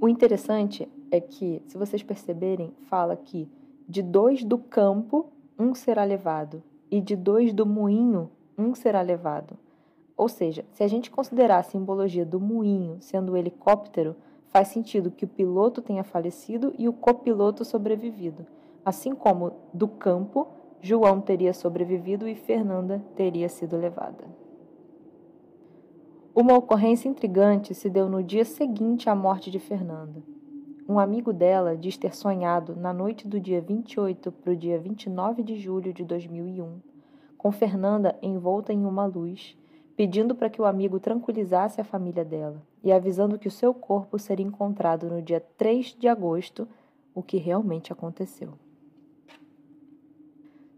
O 0.00 0.08
interessante 0.08 0.88
é 1.12 1.20
que, 1.20 1.62
se 1.68 1.78
vocês 1.78 2.02
perceberem, 2.02 2.74
fala 2.90 3.14
que 3.14 3.48
de 3.88 4.02
dois 4.02 4.42
do 4.42 4.58
campo, 4.58 5.26
um 5.56 5.72
será 5.72 6.02
levado, 6.02 6.60
e 6.90 7.00
de 7.00 7.14
dois 7.14 7.54
do 7.54 7.64
moinho, 7.64 8.28
um 8.58 8.74
será 8.74 9.00
levado. 9.00 9.56
Ou 10.16 10.28
seja, 10.28 10.64
se 10.72 10.82
a 10.82 10.88
gente 10.88 11.08
considerar 11.08 11.58
a 11.58 11.62
simbologia 11.62 12.26
do 12.26 12.40
moinho 12.40 12.96
sendo 12.98 13.30
o 13.30 13.36
helicóptero, 13.36 14.16
faz 14.54 14.68
sentido 14.68 15.10
que 15.10 15.24
o 15.24 15.28
piloto 15.28 15.82
tenha 15.82 16.04
falecido 16.04 16.72
e 16.78 16.88
o 16.88 16.92
copiloto 16.92 17.64
sobrevivido. 17.64 18.46
Assim 18.84 19.12
como 19.12 19.50
do 19.72 19.88
campo, 19.88 20.46
João 20.80 21.20
teria 21.20 21.52
sobrevivido 21.52 22.28
e 22.28 22.36
Fernanda 22.36 23.04
teria 23.16 23.48
sido 23.48 23.76
levada. 23.76 24.24
Uma 26.32 26.56
ocorrência 26.56 27.08
intrigante 27.08 27.74
se 27.74 27.90
deu 27.90 28.08
no 28.08 28.22
dia 28.22 28.44
seguinte 28.44 29.10
à 29.10 29.14
morte 29.16 29.50
de 29.50 29.58
Fernanda. 29.58 30.22
Um 30.88 31.00
amigo 31.00 31.32
dela 31.32 31.76
diz 31.76 31.96
ter 31.96 32.14
sonhado, 32.14 32.76
na 32.76 32.92
noite 32.92 33.26
do 33.26 33.40
dia 33.40 33.60
28 33.60 34.30
para 34.30 34.52
o 34.52 34.56
dia 34.56 34.78
29 34.78 35.42
de 35.42 35.56
julho 35.56 35.92
de 35.92 36.04
2001, 36.04 36.78
com 37.36 37.50
Fernanda 37.50 38.16
envolta 38.22 38.72
em 38.72 38.84
uma 38.86 39.04
luz 39.04 39.58
pedindo 39.96 40.32
para 40.32 40.48
que 40.48 40.62
o 40.62 40.64
amigo 40.64 41.00
tranquilizasse 41.00 41.80
a 41.80 41.84
família 41.84 42.24
dela 42.24 42.62
e 42.84 42.92
avisando 42.92 43.38
que 43.38 43.48
o 43.48 43.50
seu 43.50 43.72
corpo 43.72 44.18
seria 44.18 44.46
encontrado 44.46 45.08
no 45.08 45.22
dia 45.22 45.40
3 45.56 45.96
de 45.98 46.06
agosto, 46.06 46.68
o 47.14 47.22
que 47.22 47.38
realmente 47.38 47.92
aconteceu. 47.92 48.52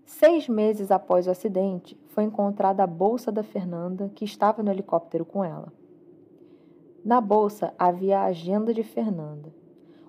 Seis 0.04 0.48
meses 0.48 0.92
após 0.92 1.26
o 1.26 1.30
acidente, 1.30 1.98
foi 2.06 2.25
encontrada 2.25 2.84
a 2.84 2.86
bolsa 2.86 3.32
da 3.32 3.42
Fernanda, 3.42 4.10
que 4.14 4.25
estava 4.25 4.62
no 4.62 4.70
helicóptero 4.70 5.25
com 5.25 5.44
ela. 5.44 5.72
Na 7.04 7.20
bolsa 7.20 7.75
havia 7.76 8.20
a 8.20 8.26
agenda 8.26 8.72
de 8.72 8.84
Fernanda. 8.84 9.52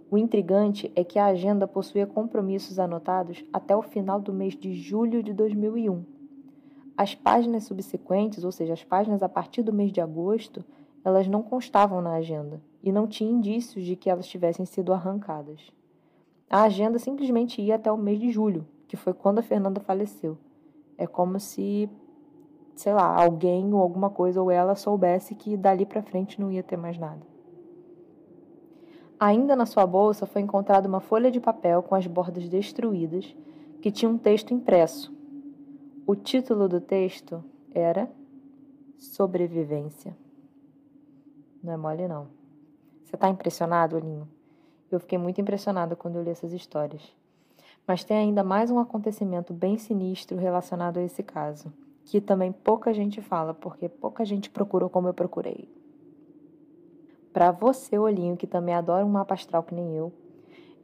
O 0.09 0.17
intrigante 0.17 0.91
é 0.95 1.03
que 1.03 1.17
a 1.17 1.25
agenda 1.25 1.67
possuía 1.67 2.05
compromissos 2.05 2.77
anotados 2.77 3.43
até 3.51 3.75
o 3.75 3.81
final 3.81 4.21
do 4.21 4.31
mês 4.31 4.55
de 4.55 4.73
julho 4.75 5.23
de 5.23 5.33
2001 5.33 6.17
as 6.97 7.13
páginas 7.13 7.65
subsequentes, 7.65 8.43
ou 8.43 8.51
seja, 8.51 8.73
as 8.73 8.83
páginas 8.83 9.21
a 9.21 9.29
partir 9.29 9.61
do 9.61 9.71
mês 9.71 9.91
de 9.91 10.01
agosto, 10.01 10.65
elas 11.07 11.25
não 11.25 11.41
constavam 11.41 12.01
na 12.01 12.15
agenda 12.15 12.61
e 12.83 12.91
não 12.91 13.07
tinha 13.07 13.31
indícios 13.31 13.85
de 13.85 13.95
que 13.95 14.09
elas 14.09 14.27
tivessem 14.27 14.65
sido 14.65 14.91
arrancadas. 14.91 15.71
A 16.49 16.63
agenda 16.63 16.99
simplesmente 16.99 17.61
ia 17.61 17.75
até 17.75 17.89
o 17.89 17.97
mês 17.97 18.19
de 18.19 18.29
julho, 18.29 18.67
que 18.89 18.97
foi 18.97 19.13
quando 19.13 19.39
a 19.39 19.41
Fernanda 19.41 19.79
faleceu. 19.79 20.37
É 20.97 21.07
como 21.07 21.39
se, 21.39 21.89
sei 22.75 22.93
lá, 22.93 23.23
alguém 23.23 23.73
ou 23.73 23.79
alguma 23.79 24.09
coisa 24.09 24.41
ou 24.41 24.51
ela 24.51 24.75
soubesse 24.75 25.33
que 25.33 25.55
dali 25.55 25.85
para 25.85 26.03
frente 26.03 26.41
não 26.41 26.51
ia 26.51 26.61
ter 26.61 26.75
mais 26.75 26.97
nada. 26.97 27.25
Ainda 29.17 29.55
na 29.55 29.65
sua 29.65 29.87
bolsa 29.87 30.25
foi 30.25 30.41
encontrada 30.41 30.89
uma 30.89 30.99
folha 30.99 31.31
de 31.31 31.39
papel 31.39 31.81
com 31.81 31.95
as 31.95 32.05
bordas 32.05 32.49
destruídas, 32.49 33.33
que 33.81 33.91
tinha 33.91 34.11
um 34.11 34.17
texto 34.17 34.53
impresso, 34.53 35.15
o 36.05 36.15
título 36.15 36.67
do 36.67 36.81
texto 36.81 37.41
era 37.73 38.11
Sobrevivência. 38.97 40.26
Não 41.67 41.73
é 41.73 41.77
mole, 41.77 42.07
não. 42.07 42.27
Você 43.03 43.17
está 43.17 43.27
impressionado, 43.27 43.97
Olinho? 43.97 44.25
Eu 44.89 45.01
fiquei 45.01 45.17
muito 45.17 45.41
impressionada 45.41 45.97
quando 45.97 46.15
eu 46.15 46.23
li 46.23 46.29
essas 46.29 46.53
histórias. 46.53 47.13
Mas 47.85 48.05
tem 48.05 48.15
ainda 48.15 48.41
mais 48.41 48.71
um 48.71 48.79
acontecimento 48.79 49.53
bem 49.53 49.77
sinistro 49.77 50.37
relacionado 50.37 50.95
a 50.95 51.03
esse 51.03 51.21
caso, 51.21 51.73
que 52.05 52.21
também 52.21 52.53
pouca 52.53 52.93
gente 52.93 53.21
fala, 53.21 53.53
porque 53.53 53.89
pouca 53.89 54.23
gente 54.23 54.49
procurou 54.49 54.89
como 54.89 55.09
eu 55.09 55.13
procurei. 55.13 55.69
Para 57.33 57.51
você, 57.51 57.99
Olinho, 57.99 58.37
que 58.37 58.47
também 58.47 58.73
adora 58.73 59.05
um 59.05 59.09
mapa 59.09 59.33
astral 59.33 59.61
que 59.61 59.75
nem 59.75 59.93
eu, 59.93 60.13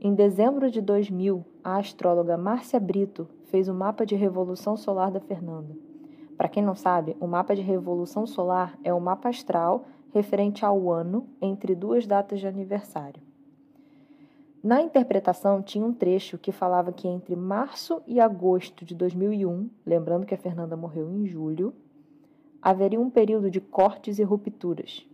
em 0.01 0.13
dezembro 0.13 0.69
de 0.69 0.81
2000, 0.81 1.45
a 1.63 1.77
astróloga 1.77 2.35
Márcia 2.35 2.77
Brito 2.77 3.25
fez 3.45 3.69
o 3.69 3.73
mapa 3.73 4.05
de 4.05 4.15
revolução 4.15 4.75
solar 4.75 5.09
da 5.09 5.21
Fernanda. 5.21 5.73
Para 6.35 6.49
quem 6.49 6.61
não 6.61 6.75
sabe, 6.75 7.15
o 7.21 7.27
mapa 7.27 7.55
de 7.55 7.61
revolução 7.61 8.27
solar 8.27 8.77
é 8.83 8.93
o 8.93 8.99
mapa 8.99 9.29
astral 9.29 9.85
referente 10.13 10.63
ao 10.63 10.91
ano 10.91 11.27
entre 11.41 11.73
duas 11.73 12.05
datas 12.05 12.39
de 12.39 12.47
aniversário. 12.47 13.21
Na 14.63 14.81
interpretação, 14.81 15.61
tinha 15.61 15.85
um 15.85 15.93
trecho 15.93 16.37
que 16.37 16.51
falava 16.51 16.93
que 16.93 17.07
entre 17.07 17.35
março 17.35 18.01
e 18.07 18.19
agosto 18.19 18.85
de 18.85 18.95
2001, 18.95 19.69
lembrando 19.85 20.25
que 20.25 20.33
a 20.33 20.37
Fernanda 20.37 20.77
morreu 20.77 21.11
em 21.11 21.25
julho, 21.25 21.73
haveria 22.61 23.01
um 23.01 23.09
período 23.09 23.51
de 23.51 23.59
cortes 23.59 24.19
e 24.19 24.23
rupturas. 24.23 25.05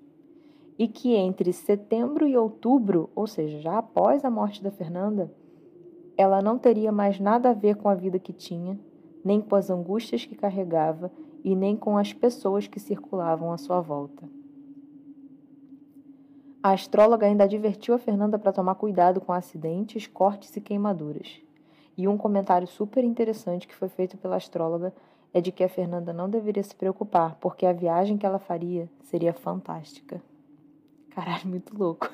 E 0.77 0.87
que 0.87 1.15
entre 1.15 1.51
setembro 1.51 2.27
e 2.27 2.37
outubro, 2.37 3.09
ou 3.15 3.25
seja, 3.25 3.59
já 3.59 3.77
após 3.79 4.23
a 4.23 4.29
morte 4.29 4.61
da 4.61 4.69
Fernanda, 4.69 5.33
ela 6.15 6.41
não 6.41 6.59
teria 6.59 6.91
mais 6.91 7.19
nada 7.19 7.49
a 7.49 7.53
ver 7.53 7.77
com 7.77 7.89
a 7.89 7.95
vida 7.95 8.19
que 8.19 8.33
tinha, 8.33 8.77
nem 9.23 9.41
com 9.41 9.55
as 9.55 9.69
angústias 9.69 10.25
que 10.25 10.35
carregava 10.35 11.11
e 11.43 11.55
nem 11.55 11.75
com 11.75 11.97
as 11.97 12.13
pessoas 12.13 12.67
que 12.67 12.79
circulavam 12.79 13.51
à 13.51 13.57
sua 13.57 13.81
volta. 13.81 14.38
A 16.61 16.71
astróloga 16.71 17.25
ainda 17.25 17.45
advertiu 17.45 17.95
a 17.95 17.97
Fernanda 17.97 18.37
para 18.37 18.51
tomar 18.51 18.75
cuidado 18.75 19.21
com 19.21 19.31
acidentes, 19.31 20.07
cortes 20.07 20.53
e 20.57 20.59
queimaduras. 20.59 21.39
E 21.97 22.05
um 22.05 22.17
comentário 22.17 22.67
super 22.67 23.01
interessante 23.01 23.65
que 23.65 23.73
foi 23.73 23.87
feito 23.87 24.17
pela 24.17 24.35
astróloga 24.35 24.93
é 25.33 25.39
de 25.39 25.53
que 25.53 25.63
a 25.63 25.69
Fernanda 25.69 26.11
não 26.11 26.29
deveria 26.29 26.61
se 26.61 26.75
preocupar, 26.75 27.35
porque 27.35 27.65
a 27.65 27.71
viagem 27.71 28.17
que 28.17 28.25
ela 28.25 28.39
faria 28.39 28.89
seria 29.03 29.31
fantástica. 29.31 30.21
Caralho, 31.11 31.47
muito 31.47 31.77
louco. 31.77 32.11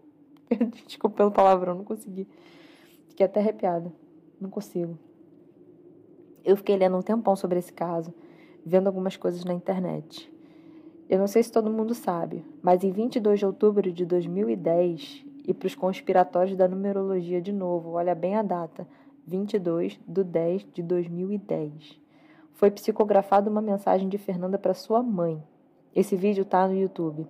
Desculpa 0.86 1.16
pelo 1.16 1.30
palavrão, 1.30 1.74
não 1.74 1.84
consegui. 1.84 2.26
Fiquei 3.08 3.26
até 3.26 3.40
arrepiada. 3.40 3.92
Não 4.40 4.48
consigo. 4.48 4.98
Eu 6.42 6.56
fiquei 6.56 6.76
lendo 6.76 6.96
um 6.96 7.02
tempão 7.02 7.36
sobre 7.36 7.58
esse 7.58 7.72
caso, 7.72 8.14
vendo 8.64 8.86
algumas 8.86 9.18
coisas 9.18 9.44
na 9.44 9.52
internet. 9.52 10.31
Eu 11.12 11.18
não 11.18 11.26
sei 11.26 11.42
se 11.42 11.52
todo 11.52 11.70
mundo 11.70 11.92
sabe, 11.94 12.42
mas 12.62 12.82
em 12.82 12.90
22 12.90 13.38
de 13.38 13.44
outubro 13.44 13.92
de 13.92 14.06
2010, 14.06 15.26
e 15.46 15.52
para 15.52 15.66
os 15.66 15.74
conspiratórios 15.74 16.56
da 16.56 16.66
numerologia 16.66 17.38
de 17.38 17.52
novo, 17.52 17.90
olha 17.90 18.14
bem 18.14 18.34
a 18.34 18.40
data, 18.40 18.88
22 19.26 20.00
de 20.08 20.24
10 20.24 20.66
de 20.72 20.82
2010, 20.82 22.00
foi 22.54 22.70
psicografada 22.70 23.50
uma 23.50 23.60
mensagem 23.60 24.08
de 24.08 24.16
Fernanda 24.16 24.56
para 24.56 24.72
sua 24.72 25.02
mãe. 25.02 25.44
Esse 25.94 26.16
vídeo 26.16 26.44
está 26.44 26.66
no 26.66 26.74
YouTube. 26.74 27.26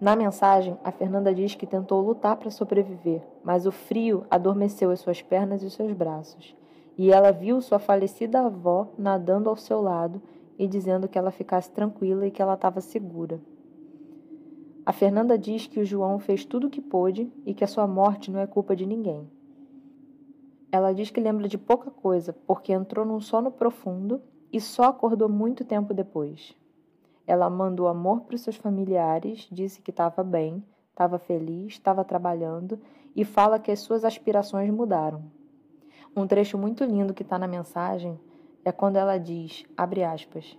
Na 0.00 0.16
mensagem, 0.16 0.76
a 0.82 0.90
Fernanda 0.90 1.32
diz 1.32 1.54
que 1.54 1.68
tentou 1.68 2.04
lutar 2.04 2.36
para 2.36 2.50
sobreviver, 2.50 3.22
mas 3.44 3.64
o 3.64 3.70
frio 3.70 4.26
adormeceu 4.28 4.90
as 4.90 4.98
suas 4.98 5.22
pernas 5.22 5.62
e 5.62 5.70
seus 5.70 5.92
braços, 5.92 6.56
e 6.98 7.12
ela 7.12 7.30
viu 7.30 7.60
sua 7.60 7.78
falecida 7.78 8.40
avó 8.40 8.88
nadando 8.98 9.48
ao 9.48 9.54
seu 9.54 9.80
lado 9.80 10.20
e 10.58 10.66
dizendo 10.66 11.08
que 11.08 11.18
ela 11.18 11.30
ficasse 11.30 11.70
tranquila 11.70 12.26
e 12.26 12.30
que 12.30 12.40
ela 12.40 12.54
estava 12.54 12.80
segura. 12.80 13.40
A 14.84 14.92
Fernanda 14.92 15.36
diz 15.36 15.66
que 15.66 15.80
o 15.80 15.84
João 15.84 16.18
fez 16.18 16.44
tudo 16.44 16.68
o 16.68 16.70
que 16.70 16.80
pôde 16.80 17.32
e 17.44 17.52
que 17.52 17.64
a 17.64 17.66
sua 17.66 17.86
morte 17.86 18.30
não 18.30 18.38
é 18.38 18.46
culpa 18.46 18.76
de 18.76 18.86
ninguém. 18.86 19.28
Ela 20.70 20.92
diz 20.92 21.10
que 21.10 21.20
lembra 21.20 21.48
de 21.48 21.58
pouca 21.58 21.90
coisa 21.90 22.32
porque 22.46 22.72
entrou 22.72 23.04
num 23.04 23.20
sono 23.20 23.50
profundo 23.50 24.22
e 24.52 24.60
só 24.60 24.84
acordou 24.84 25.28
muito 25.28 25.64
tempo 25.64 25.92
depois. 25.92 26.56
Ela 27.26 27.50
mandou 27.50 27.88
amor 27.88 28.20
para 28.20 28.36
os 28.36 28.42
seus 28.42 28.56
familiares, 28.56 29.48
disse 29.50 29.82
que 29.82 29.90
estava 29.90 30.22
bem, 30.22 30.62
estava 30.90 31.18
feliz, 31.18 31.72
estava 31.72 32.04
trabalhando 32.04 32.78
e 33.14 33.24
fala 33.24 33.58
que 33.58 33.72
as 33.72 33.80
suas 33.80 34.04
aspirações 34.04 34.70
mudaram. 34.70 35.24
Um 36.14 36.26
trecho 36.26 36.56
muito 36.56 36.84
lindo 36.84 37.12
que 37.12 37.22
está 37.22 37.38
na 37.38 37.48
mensagem 37.48 38.18
é 38.66 38.72
quando 38.72 38.96
ela 38.96 39.16
diz, 39.16 39.64
abre 39.76 40.02
aspas, 40.02 40.58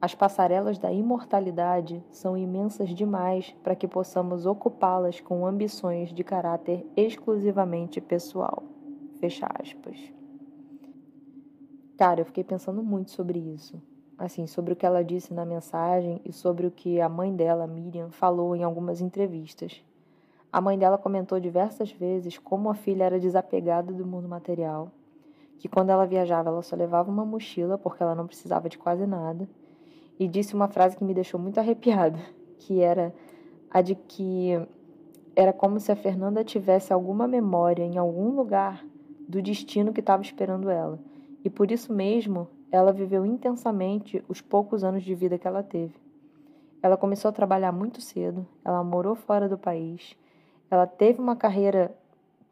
as 0.00 0.14
passarelas 0.14 0.78
da 0.78 0.92
imortalidade 0.92 2.00
são 2.12 2.36
imensas 2.36 2.90
demais 2.90 3.54
para 3.62 3.74
que 3.74 3.88
possamos 3.88 4.46
ocupá-las 4.46 5.20
com 5.20 5.44
ambições 5.44 6.14
de 6.14 6.22
caráter 6.22 6.86
exclusivamente 6.96 8.00
pessoal. 8.00 8.62
Fecha 9.18 9.48
aspas. 9.60 9.98
Cara, 11.98 12.20
eu 12.20 12.24
fiquei 12.24 12.44
pensando 12.44 12.84
muito 12.84 13.10
sobre 13.10 13.40
isso 13.40 13.82
assim, 14.20 14.46
sobre 14.46 14.74
o 14.74 14.76
que 14.76 14.84
ela 14.84 15.02
disse 15.02 15.32
na 15.32 15.46
mensagem 15.46 16.20
e 16.26 16.30
sobre 16.30 16.66
o 16.66 16.70
que 16.70 17.00
a 17.00 17.08
mãe 17.08 17.34
dela, 17.34 17.66
Miriam, 17.66 18.10
falou 18.10 18.54
em 18.54 18.62
algumas 18.62 19.00
entrevistas. 19.00 19.82
A 20.52 20.60
mãe 20.60 20.78
dela 20.78 20.98
comentou 20.98 21.40
diversas 21.40 21.90
vezes 21.90 22.36
como 22.36 22.68
a 22.68 22.74
filha 22.74 23.04
era 23.04 23.18
desapegada 23.18 23.94
do 23.94 24.06
mundo 24.06 24.28
material, 24.28 24.92
que 25.60 25.68
quando 25.68 25.90
ela 25.90 26.06
viajava 26.06 26.48
ela 26.48 26.62
só 26.62 26.74
levava 26.74 27.10
uma 27.10 27.24
mochila 27.24 27.76
porque 27.76 28.02
ela 28.02 28.14
não 28.14 28.26
precisava 28.26 28.66
de 28.66 28.78
quase 28.78 29.06
nada, 29.06 29.46
e 30.18 30.26
disse 30.26 30.54
uma 30.54 30.68
frase 30.68 30.96
que 30.96 31.04
me 31.04 31.12
deixou 31.12 31.38
muito 31.38 31.60
arrepiada, 31.60 32.18
que 32.58 32.80
era 32.80 33.14
a 33.70 33.82
de 33.82 33.94
que 33.94 34.58
era 35.36 35.52
como 35.52 35.78
se 35.78 35.92
a 35.92 35.96
Fernanda 35.96 36.42
tivesse 36.42 36.94
alguma 36.94 37.28
memória 37.28 37.84
em 37.84 37.98
algum 37.98 38.34
lugar 38.34 38.84
do 39.28 39.40
destino 39.42 39.92
que 39.92 40.00
estava 40.00 40.22
esperando 40.22 40.70
ela. 40.70 40.98
E 41.44 41.50
por 41.50 41.70
isso 41.70 41.92
mesmo, 41.92 42.48
ela 42.72 42.90
viveu 42.90 43.24
intensamente 43.24 44.24
os 44.28 44.40
poucos 44.40 44.82
anos 44.82 45.02
de 45.02 45.14
vida 45.14 45.38
que 45.38 45.46
ela 45.46 45.62
teve. 45.62 45.94
Ela 46.82 46.96
começou 46.96 47.28
a 47.28 47.32
trabalhar 47.32 47.70
muito 47.70 48.00
cedo, 48.00 48.46
ela 48.64 48.82
morou 48.82 49.14
fora 49.14 49.46
do 49.46 49.58
país, 49.58 50.16
ela 50.70 50.86
teve 50.86 51.20
uma 51.20 51.36
carreira 51.36 51.94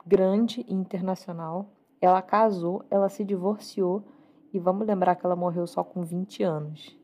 grande 0.07 0.65
e 0.69 0.75
internacional, 0.75 1.67
ela 2.01 2.23
casou, 2.23 2.85
ela 2.91 3.09
se 3.09 3.25
divorciou 3.25 4.03
e 4.53 4.59
vamos 4.59 4.87
lembrar 4.87 5.17
que 5.17 5.27
ela 5.27 5.37
morreu 5.37 5.67
só 5.67 5.83
com 5.83 6.03
20 6.03 6.43
anos. 6.43 6.99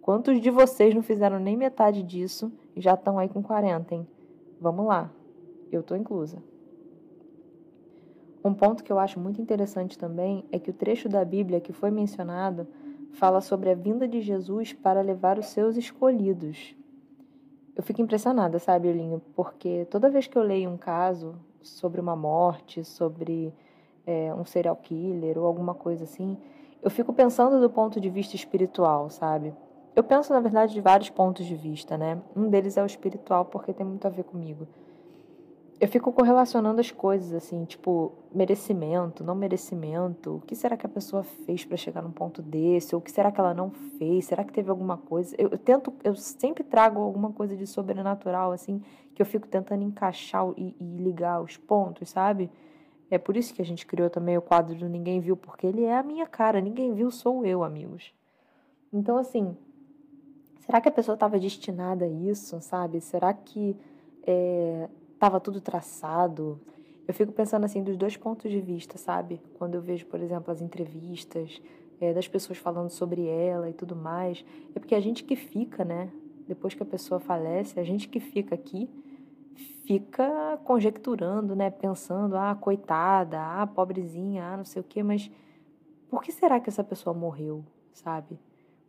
Quantos 0.00 0.40
de 0.40 0.50
vocês 0.50 0.94
não 0.94 1.02
fizeram 1.02 1.38
nem 1.38 1.56
metade 1.56 2.02
disso 2.02 2.50
e 2.74 2.80
já 2.80 2.94
estão 2.94 3.18
aí 3.18 3.28
com 3.28 3.42
40, 3.42 3.94
hein? 3.94 4.08
Vamos 4.60 4.86
lá, 4.86 5.10
eu 5.70 5.82
tô 5.82 5.94
inclusa. 5.94 6.42
Um 8.42 8.54
ponto 8.54 8.82
que 8.82 8.90
eu 8.90 8.98
acho 8.98 9.20
muito 9.20 9.42
interessante 9.42 9.98
também 9.98 10.44
é 10.50 10.58
que 10.58 10.70
o 10.70 10.74
trecho 10.74 11.08
da 11.08 11.24
Bíblia 11.24 11.60
que 11.60 11.72
foi 11.72 11.90
mencionado 11.90 12.66
fala 13.12 13.40
sobre 13.40 13.70
a 13.70 13.74
vinda 13.74 14.08
de 14.08 14.20
Jesus 14.20 14.72
para 14.72 15.02
levar 15.02 15.38
os 15.38 15.46
seus 15.46 15.76
escolhidos. 15.76 16.74
Eu 17.76 17.82
fico 17.82 18.00
impressionada, 18.00 18.58
sabe, 18.58 18.88
Elinho? 18.88 19.20
Porque 19.34 19.84
toda 19.90 20.10
vez 20.10 20.26
que 20.26 20.38
eu 20.38 20.42
leio 20.42 20.70
um 20.70 20.76
caso 20.76 21.34
sobre 21.62 22.00
uma 22.00 22.16
morte, 22.16 22.84
sobre 22.84 23.52
é, 24.08 24.34
um 24.34 24.44
serial 24.44 24.74
killer 24.76 25.38
ou 25.38 25.46
alguma 25.46 25.74
coisa 25.74 26.04
assim, 26.04 26.36
eu 26.82 26.90
fico 26.90 27.12
pensando 27.12 27.60
do 27.60 27.68
ponto 27.68 28.00
de 28.00 28.08
vista 28.08 28.34
espiritual, 28.34 29.10
sabe? 29.10 29.54
Eu 29.94 30.02
penso, 30.02 30.32
na 30.32 30.40
verdade, 30.40 30.72
de 30.72 30.80
vários 30.80 31.10
pontos 31.10 31.44
de 31.44 31.54
vista, 31.54 31.98
né? 31.98 32.18
Um 32.34 32.48
deles 32.48 32.76
é 32.76 32.82
o 32.82 32.86
espiritual, 32.86 33.44
porque 33.44 33.72
tem 33.72 33.84
muito 33.84 34.06
a 34.06 34.10
ver 34.10 34.24
comigo 34.24 34.66
eu 35.80 35.86
fico 35.86 36.12
correlacionando 36.12 36.80
as 36.80 36.90
coisas, 36.90 37.32
assim, 37.32 37.64
tipo, 37.64 38.12
merecimento, 38.34 39.22
não 39.22 39.34
merecimento. 39.34 40.36
O 40.36 40.40
que 40.40 40.56
será 40.56 40.76
que 40.76 40.84
a 40.84 40.88
pessoa 40.88 41.22
fez 41.22 41.64
para 41.64 41.76
chegar 41.76 42.02
num 42.02 42.10
ponto 42.10 42.42
desse? 42.42 42.94
Ou 42.94 43.00
o 43.00 43.02
que 43.02 43.12
será 43.12 43.30
que 43.30 43.38
ela 43.38 43.54
não 43.54 43.70
fez? 43.70 44.24
Será 44.24 44.42
que 44.42 44.52
teve 44.52 44.70
alguma 44.70 44.96
coisa? 44.96 45.36
Eu, 45.38 45.50
eu, 45.50 45.58
tento, 45.58 45.92
eu 46.02 46.16
sempre 46.16 46.64
trago 46.64 47.00
alguma 47.00 47.32
coisa 47.32 47.56
de 47.56 47.66
sobrenatural, 47.66 48.50
assim, 48.50 48.82
que 49.14 49.22
eu 49.22 49.26
fico 49.26 49.46
tentando 49.46 49.84
encaixar 49.84 50.44
e, 50.56 50.74
e 50.80 50.84
ligar 51.00 51.40
os 51.40 51.56
pontos, 51.56 52.10
sabe? 52.10 52.50
É 53.10 53.18
por 53.18 53.36
isso 53.36 53.54
que 53.54 53.62
a 53.62 53.64
gente 53.64 53.86
criou 53.86 54.10
também 54.10 54.36
o 54.36 54.42
quadro 54.42 54.74
do 54.74 54.88
Ninguém 54.88 55.20
Viu, 55.20 55.36
porque 55.36 55.66
ele 55.66 55.84
é 55.84 55.96
a 55.96 56.02
minha 56.02 56.26
cara. 56.26 56.60
Ninguém 56.60 56.94
viu, 56.94 57.10
sou 57.10 57.44
eu, 57.44 57.64
amigos. 57.64 58.12
Então, 58.92 59.16
assim, 59.16 59.56
será 60.60 60.80
que 60.80 60.88
a 60.88 60.92
pessoa 60.92 61.14
estava 61.14 61.38
destinada 61.38 62.04
a 62.04 62.08
isso, 62.08 62.60
sabe? 62.60 63.00
Será 63.00 63.32
que. 63.32 63.76
É, 64.26 64.88
estava 65.18 65.40
tudo 65.40 65.60
traçado. 65.60 66.60
Eu 67.06 67.12
fico 67.12 67.32
pensando 67.32 67.64
assim 67.64 67.82
dos 67.82 67.96
dois 67.96 68.16
pontos 68.16 68.50
de 68.50 68.60
vista, 68.60 68.96
sabe? 68.96 69.40
Quando 69.54 69.74
eu 69.74 69.82
vejo, 69.82 70.06
por 70.06 70.20
exemplo, 70.20 70.52
as 70.52 70.62
entrevistas 70.62 71.60
é, 72.00 72.14
das 72.14 72.28
pessoas 72.28 72.58
falando 72.58 72.90
sobre 72.90 73.26
ela 73.26 73.68
e 73.68 73.72
tudo 73.72 73.96
mais, 73.96 74.44
é 74.74 74.78
porque 74.78 74.94
a 74.94 75.00
gente 75.00 75.24
que 75.24 75.34
fica, 75.34 75.84
né? 75.84 76.08
Depois 76.46 76.74
que 76.74 76.82
a 76.82 76.86
pessoa 76.86 77.18
falece, 77.18 77.80
a 77.80 77.82
gente 77.82 78.08
que 78.08 78.20
fica 78.20 78.54
aqui 78.54 78.88
fica 79.58 80.58
conjecturando, 80.64 81.56
né? 81.56 81.70
Pensando, 81.70 82.36
ah, 82.36 82.54
coitada, 82.54 83.40
ah, 83.40 83.66
pobrezinha, 83.66 84.44
ah, 84.44 84.56
não 84.56 84.64
sei 84.64 84.80
o 84.80 84.84
quê, 84.84 85.02
mas 85.02 85.30
por 86.08 86.22
que 86.22 86.32
será 86.32 86.60
que 86.60 86.68
essa 86.68 86.84
pessoa 86.84 87.14
morreu, 87.14 87.64
sabe? 87.92 88.38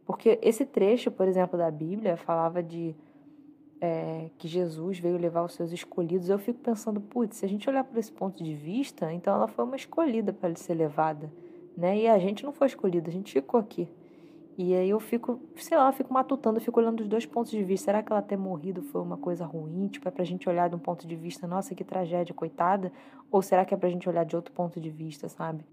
Porque 0.05 0.39
esse 0.41 0.65
trecho, 0.65 1.11
por 1.11 1.27
exemplo, 1.27 1.57
da 1.57 1.69
Bíblia 1.69 2.17
falava 2.17 2.63
de 2.63 2.95
é, 3.81 4.29
que 4.38 4.47
Jesus 4.47 4.99
veio 4.99 5.17
levar 5.17 5.43
os 5.43 5.53
seus 5.53 5.71
escolhidos, 5.71 6.29
eu 6.29 6.39
fico 6.39 6.59
pensando, 6.59 6.99
putz, 6.99 7.38
se 7.38 7.45
a 7.45 7.49
gente 7.49 7.69
olhar 7.69 7.83
por 7.83 7.97
esse 7.97 8.11
ponto 8.11 8.43
de 8.43 8.53
vista, 8.53 9.11
então 9.13 9.33
ela 9.33 9.47
foi 9.47 9.63
uma 9.63 9.75
escolhida 9.75 10.33
para 10.33 10.53
ser 10.55 10.73
levada, 10.73 11.31
né? 11.77 11.97
E 11.97 12.07
a 12.07 12.17
gente 12.19 12.43
não 12.43 12.51
foi 12.51 12.67
escolhida, 12.67 13.09
a 13.09 13.13
gente 13.13 13.31
ficou 13.31 13.59
aqui. 13.59 13.88
E 14.61 14.75
aí 14.75 14.89
eu 14.89 14.99
fico, 14.99 15.39
sei 15.55 15.77
lá, 15.77 15.87
eu 15.87 15.93
fico 15.93 16.13
matutando, 16.13 16.57
eu 16.57 16.61
fico 16.61 16.77
olhando 16.81 16.98
dos 16.98 17.07
dois 17.07 17.25
pontos 17.25 17.50
de 17.50 17.63
vista. 17.63 17.85
Será 17.85 18.03
que 18.03 18.11
ela 18.11 18.22
ter 18.22 18.35
morrido 18.35 18.81
foi 18.81 19.00
uma 19.01 19.15
coisa 19.15 19.45
ruim? 19.45 19.87
Tipo, 19.87 20.09
é 20.09 20.11
pra 20.11 20.25
gente 20.25 20.50
olhar 20.50 20.67
de 20.67 20.75
um 20.75 20.79
ponto 20.79 21.07
de 21.07 21.15
vista, 21.15 21.48
nossa, 21.48 21.74
que 21.74 21.81
tragédia, 21.81 22.35
coitada? 22.35 22.91
Ou 23.31 23.41
será 23.41 23.63
que 23.63 23.74
é 23.74 23.77
pra 23.77 23.87
gente 23.87 24.09
olhar 24.09 24.25
de 24.25 24.35
outro 24.35 24.51
ponto 24.51 24.77
de 24.77 24.89
vista, 24.89 25.29
sabe? 25.29 25.63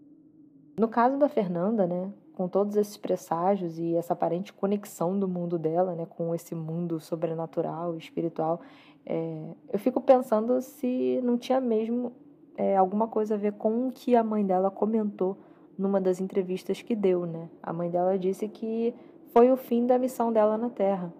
No 0.78 0.86
caso 0.86 1.18
da 1.18 1.28
Fernanda, 1.28 1.84
né, 1.84 2.12
com 2.36 2.46
todos 2.46 2.76
esses 2.76 2.96
presságios 2.96 3.76
e 3.76 3.96
essa 3.96 4.12
aparente 4.12 4.52
conexão 4.52 5.18
do 5.18 5.26
mundo 5.26 5.58
dela, 5.58 5.96
né, 5.96 6.06
com 6.06 6.32
esse 6.32 6.54
mundo 6.54 7.00
sobrenatural, 7.00 7.96
espiritual, 7.96 8.60
é, 9.04 9.48
eu 9.72 9.80
fico 9.80 10.00
pensando 10.00 10.60
se 10.60 11.20
não 11.24 11.36
tinha 11.36 11.60
mesmo 11.60 12.12
é, 12.56 12.76
alguma 12.76 13.08
coisa 13.08 13.34
a 13.34 13.38
ver 13.38 13.54
com 13.54 13.88
o 13.88 13.90
que 13.90 14.14
a 14.14 14.22
mãe 14.22 14.46
dela 14.46 14.70
comentou 14.70 15.36
numa 15.78 16.00
das 16.00 16.20
entrevistas 16.20 16.82
que 16.82 16.94
deu, 16.94 17.26
né? 17.26 17.48
A 17.62 17.72
mãe 17.72 17.90
dela 17.90 18.18
disse 18.18 18.48
que 18.48 18.94
foi 19.32 19.50
o 19.50 19.56
fim 19.56 19.86
da 19.86 19.98
missão 19.98 20.32
dela 20.32 20.56
na 20.56 20.70
Terra. 20.70 21.12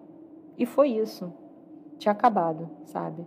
E 0.57 0.65
foi 0.65 0.89
isso. 0.89 1.31
Tinha 1.97 2.11
acabado, 2.11 2.69
sabe? 2.85 3.25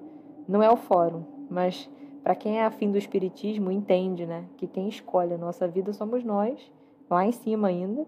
Não 0.49 0.63
é 0.63 0.71
o 0.71 0.77
fórum, 0.77 1.25
mas 1.49 1.89
para 2.23 2.35
quem 2.35 2.59
é 2.59 2.65
afim 2.65 2.91
do 2.91 2.99
espiritismo 2.99 3.71
entende, 3.71 4.27
né, 4.27 4.45
que 4.57 4.67
quem 4.67 4.89
escolhe 4.89 5.35
a 5.35 5.39
nossa 5.39 5.67
vida 5.67 5.93
somos 5.93 6.23
nós 6.23 6.71
lá 7.09 7.25
em 7.25 7.33
cima 7.33 7.69
ainda, 7.69 8.07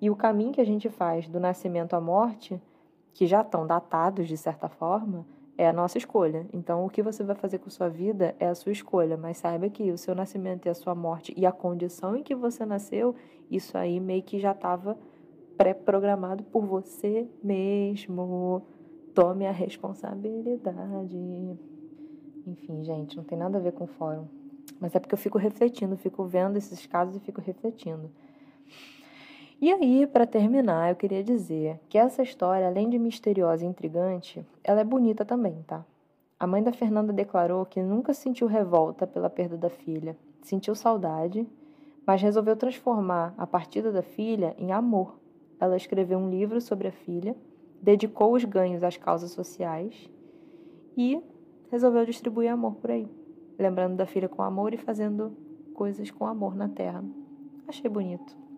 e 0.00 0.10
o 0.10 0.16
caminho 0.16 0.52
que 0.52 0.60
a 0.60 0.64
gente 0.64 0.88
faz 0.88 1.28
do 1.28 1.38
nascimento 1.38 1.94
à 1.94 2.00
morte, 2.00 2.60
que 3.12 3.26
já 3.26 3.42
estão 3.42 3.66
datados 3.66 4.26
de 4.26 4.36
certa 4.36 4.68
forma, 4.68 5.26
é 5.60 5.68
a 5.68 5.74
nossa 5.74 5.98
escolha. 5.98 6.46
Então, 6.54 6.86
o 6.86 6.88
que 6.88 7.02
você 7.02 7.22
vai 7.22 7.36
fazer 7.36 7.58
com 7.58 7.68
sua 7.68 7.90
vida 7.90 8.34
é 8.40 8.48
a 8.48 8.54
sua 8.54 8.72
escolha, 8.72 9.18
mas 9.18 9.36
saiba 9.36 9.68
que 9.68 9.92
o 9.92 9.98
seu 9.98 10.14
nascimento 10.14 10.64
e 10.64 10.70
a 10.70 10.74
sua 10.74 10.94
morte 10.94 11.34
e 11.36 11.44
a 11.44 11.52
condição 11.52 12.16
em 12.16 12.22
que 12.22 12.34
você 12.34 12.64
nasceu, 12.64 13.14
isso 13.50 13.76
aí 13.76 14.00
meio 14.00 14.22
que 14.22 14.38
já 14.38 14.52
estava 14.52 14.96
pré-programado 15.58 16.42
por 16.44 16.64
você 16.64 17.28
mesmo. 17.44 18.62
Tome 19.14 19.46
a 19.46 19.52
responsabilidade. 19.52 21.58
Enfim, 22.46 22.82
gente, 22.82 23.18
não 23.18 23.24
tem 23.24 23.36
nada 23.36 23.58
a 23.58 23.60
ver 23.60 23.72
com 23.72 23.84
o 23.84 23.86
fórum. 23.86 24.28
Mas 24.80 24.94
é 24.94 24.98
porque 24.98 25.12
eu 25.12 25.18
fico 25.18 25.36
refletindo, 25.36 25.94
fico 25.94 26.24
vendo 26.24 26.56
esses 26.56 26.86
casos 26.86 27.16
e 27.16 27.20
fico 27.20 27.38
refletindo. 27.38 28.10
E 29.60 29.70
aí, 29.70 30.06
para 30.06 30.26
terminar, 30.26 30.88
eu 30.88 30.96
queria 30.96 31.22
dizer 31.22 31.78
que 31.86 31.98
essa 31.98 32.22
história, 32.22 32.66
além 32.66 32.88
de 32.88 32.98
misteriosa 32.98 33.62
e 33.62 33.68
intrigante, 33.68 34.42
ela 34.64 34.80
é 34.80 34.84
bonita 34.84 35.22
também, 35.22 35.62
tá? 35.66 35.84
A 36.38 36.46
mãe 36.46 36.62
da 36.62 36.72
Fernanda 36.72 37.12
declarou 37.12 37.66
que 37.66 37.82
nunca 37.82 38.14
sentiu 38.14 38.46
revolta 38.46 39.06
pela 39.06 39.28
perda 39.28 39.58
da 39.58 39.68
filha, 39.68 40.16
sentiu 40.40 40.74
saudade, 40.74 41.46
mas 42.06 42.22
resolveu 42.22 42.56
transformar 42.56 43.34
a 43.36 43.46
partida 43.46 43.92
da 43.92 44.00
filha 44.00 44.54
em 44.56 44.72
amor. 44.72 45.20
Ela 45.60 45.76
escreveu 45.76 46.18
um 46.18 46.30
livro 46.30 46.58
sobre 46.58 46.88
a 46.88 46.92
filha, 46.92 47.36
dedicou 47.82 48.32
os 48.32 48.44
ganhos 48.44 48.82
às 48.82 48.96
causas 48.96 49.30
sociais 49.30 50.08
e 50.96 51.22
resolveu 51.70 52.06
distribuir 52.06 52.50
amor 52.50 52.76
por 52.76 52.92
aí, 52.92 53.06
lembrando 53.58 53.96
da 53.96 54.06
filha 54.06 54.26
com 54.26 54.42
amor 54.42 54.72
e 54.72 54.78
fazendo 54.78 55.36
coisas 55.74 56.10
com 56.10 56.26
amor 56.26 56.56
na 56.56 56.66
terra. 56.66 57.04
Achei 57.68 57.90
bonito. 57.90 58.49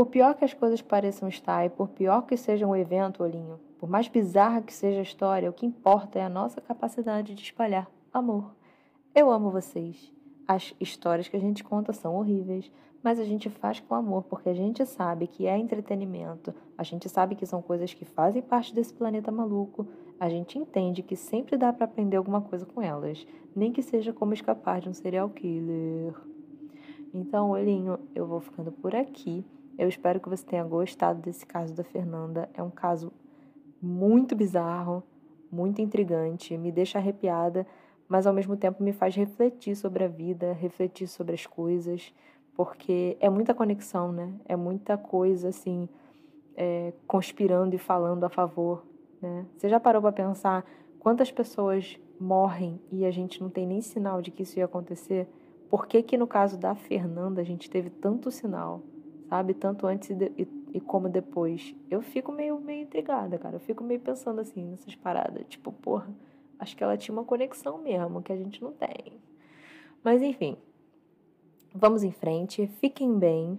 Por 0.00 0.06
pior 0.06 0.34
que 0.34 0.46
as 0.46 0.54
coisas 0.54 0.80
pareçam 0.80 1.28
estar 1.28 1.62
e 1.66 1.68
por 1.68 1.90
pior 1.90 2.22
que 2.22 2.34
seja 2.34 2.66
um 2.66 2.74
evento, 2.74 3.22
Olhinho, 3.22 3.60
por 3.78 3.86
mais 3.86 4.08
bizarra 4.08 4.62
que 4.62 4.72
seja 4.72 5.00
a 5.00 5.02
história, 5.02 5.50
o 5.50 5.52
que 5.52 5.66
importa 5.66 6.18
é 6.18 6.22
a 6.22 6.28
nossa 6.30 6.58
capacidade 6.58 7.34
de 7.34 7.42
espalhar 7.42 7.86
amor. 8.10 8.56
Eu 9.14 9.30
amo 9.30 9.50
vocês. 9.50 10.10
As 10.48 10.74
histórias 10.80 11.28
que 11.28 11.36
a 11.36 11.38
gente 11.38 11.62
conta 11.62 11.92
são 11.92 12.16
horríveis, 12.16 12.72
mas 13.02 13.20
a 13.20 13.24
gente 13.24 13.50
faz 13.50 13.78
com 13.78 13.94
amor 13.94 14.22
porque 14.22 14.48
a 14.48 14.54
gente 14.54 14.86
sabe 14.86 15.26
que 15.26 15.46
é 15.46 15.58
entretenimento, 15.58 16.54
a 16.78 16.82
gente 16.82 17.06
sabe 17.06 17.34
que 17.34 17.44
são 17.44 17.60
coisas 17.60 17.92
que 17.92 18.06
fazem 18.06 18.40
parte 18.40 18.74
desse 18.74 18.94
planeta 18.94 19.30
maluco, 19.30 19.86
a 20.18 20.30
gente 20.30 20.58
entende 20.58 21.02
que 21.02 21.14
sempre 21.14 21.58
dá 21.58 21.74
para 21.74 21.84
aprender 21.84 22.16
alguma 22.16 22.40
coisa 22.40 22.64
com 22.64 22.80
elas, 22.80 23.26
nem 23.54 23.70
que 23.70 23.82
seja 23.82 24.14
como 24.14 24.32
escapar 24.32 24.80
de 24.80 24.88
um 24.88 24.94
serial 24.94 25.28
killer. 25.28 26.14
Então, 27.12 27.50
olhinho, 27.50 27.98
eu 28.14 28.26
vou 28.26 28.40
ficando 28.40 28.72
por 28.72 28.96
aqui. 28.96 29.44
Eu 29.80 29.88
espero 29.88 30.20
que 30.20 30.28
você 30.28 30.44
tenha 30.44 30.62
gostado 30.62 31.22
desse 31.22 31.46
caso 31.46 31.72
da 31.72 31.82
Fernanda. 31.82 32.50
É 32.52 32.62
um 32.62 32.68
caso 32.68 33.10
muito 33.80 34.36
bizarro, 34.36 35.02
muito 35.50 35.80
intrigante, 35.80 36.54
me 36.58 36.70
deixa 36.70 36.98
arrepiada, 36.98 37.66
mas 38.06 38.26
ao 38.26 38.34
mesmo 38.34 38.58
tempo 38.58 38.82
me 38.82 38.92
faz 38.92 39.16
refletir 39.16 39.74
sobre 39.74 40.04
a 40.04 40.06
vida, 40.06 40.52
refletir 40.52 41.08
sobre 41.08 41.32
as 41.32 41.46
coisas, 41.46 42.12
porque 42.54 43.16
é 43.20 43.30
muita 43.30 43.54
conexão, 43.54 44.12
né? 44.12 44.34
É 44.44 44.54
muita 44.54 44.98
coisa 44.98 45.48
assim, 45.48 45.88
é, 46.54 46.92
conspirando 47.06 47.74
e 47.74 47.78
falando 47.78 48.24
a 48.24 48.28
favor. 48.28 48.84
Né? 49.18 49.46
Você 49.56 49.66
já 49.66 49.80
parou 49.80 50.02
para 50.02 50.12
pensar 50.12 50.62
quantas 50.98 51.32
pessoas 51.32 51.98
morrem 52.20 52.78
e 52.92 53.06
a 53.06 53.10
gente 53.10 53.40
não 53.40 53.48
tem 53.48 53.66
nem 53.66 53.80
sinal 53.80 54.20
de 54.20 54.30
que 54.30 54.42
isso 54.42 54.58
ia 54.58 54.66
acontecer? 54.66 55.26
Por 55.70 55.86
que, 55.86 56.02
que 56.02 56.18
no 56.18 56.26
caso 56.26 56.58
da 56.58 56.74
Fernanda 56.74 57.40
a 57.40 57.44
gente 57.44 57.70
teve 57.70 57.88
tanto 57.88 58.30
sinal? 58.30 58.82
Sabe? 59.30 59.54
Tanto 59.54 59.86
antes 59.86 60.10
e, 60.10 60.14
de, 60.14 60.32
e, 60.36 60.48
e, 60.74 60.80
como 60.80 61.08
depois. 61.08 61.74
Eu 61.88 62.02
fico 62.02 62.32
meio, 62.32 62.58
meio 62.60 62.82
intrigada, 62.82 63.38
cara. 63.38 63.56
Eu 63.56 63.60
fico 63.60 63.84
meio 63.84 64.00
pensando 64.00 64.40
assim 64.40 64.64
nessas 64.64 64.96
paradas. 64.96 65.46
Tipo, 65.48 65.70
porra, 65.70 66.12
acho 66.58 66.76
que 66.76 66.82
ela 66.82 66.96
tinha 66.96 67.16
uma 67.16 67.24
conexão 67.24 67.78
mesmo 67.78 68.20
que 68.20 68.32
a 68.32 68.36
gente 68.36 68.60
não 68.60 68.72
tem. 68.72 69.20
Mas 70.02 70.20
enfim. 70.20 70.56
vamos 71.72 72.02
em 72.02 72.10
frente, 72.10 72.66
fiquem 72.80 73.16
bem, 73.16 73.56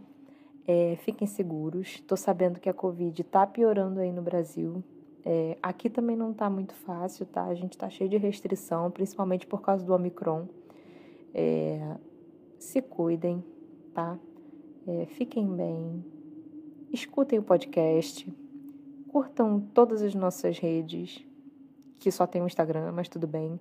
é, 0.68 0.98
fiquem 0.98 1.26
seguros. 1.26 1.88
Estou 1.88 2.18
sabendo 2.18 2.60
que 2.60 2.70
a 2.70 2.74
Covid 2.74 3.22
está 3.22 3.48
piorando 3.48 4.02
aí 4.02 4.12
no 4.12 4.22
Brasil. 4.22 4.84
É, 5.24 5.58
aqui 5.64 5.90
também 5.90 6.18
não 6.18 6.32
está 6.32 6.50
muito 6.50 6.74
fácil, 6.74 7.26
tá? 7.26 7.46
A 7.46 7.56
gente 7.56 7.74
está 7.74 7.90
cheio 7.90 8.10
de 8.10 8.18
restrição, 8.18 8.92
principalmente 8.92 9.48
por 9.48 9.62
causa 9.62 9.86
do 9.86 9.94
Omicron. 9.94 10.48
É, 11.34 11.96
se 12.60 12.82
cuidem, 12.82 13.42
tá? 13.94 14.20
É, 14.88 15.06
fiquem 15.06 15.48
bem, 15.48 16.04
escutem 16.92 17.38
o 17.38 17.44
podcast, 17.44 18.32
curtam 19.08 19.60
todas 19.74 20.02
as 20.02 20.16
nossas 20.16 20.58
redes, 20.58 21.24
que 22.00 22.12
só 22.12 22.26
tem 22.26 22.42
o 22.42 22.48
Instagram, 22.48 22.92
mas 22.92 23.08
tudo 23.08 23.28
bem. 23.28 23.60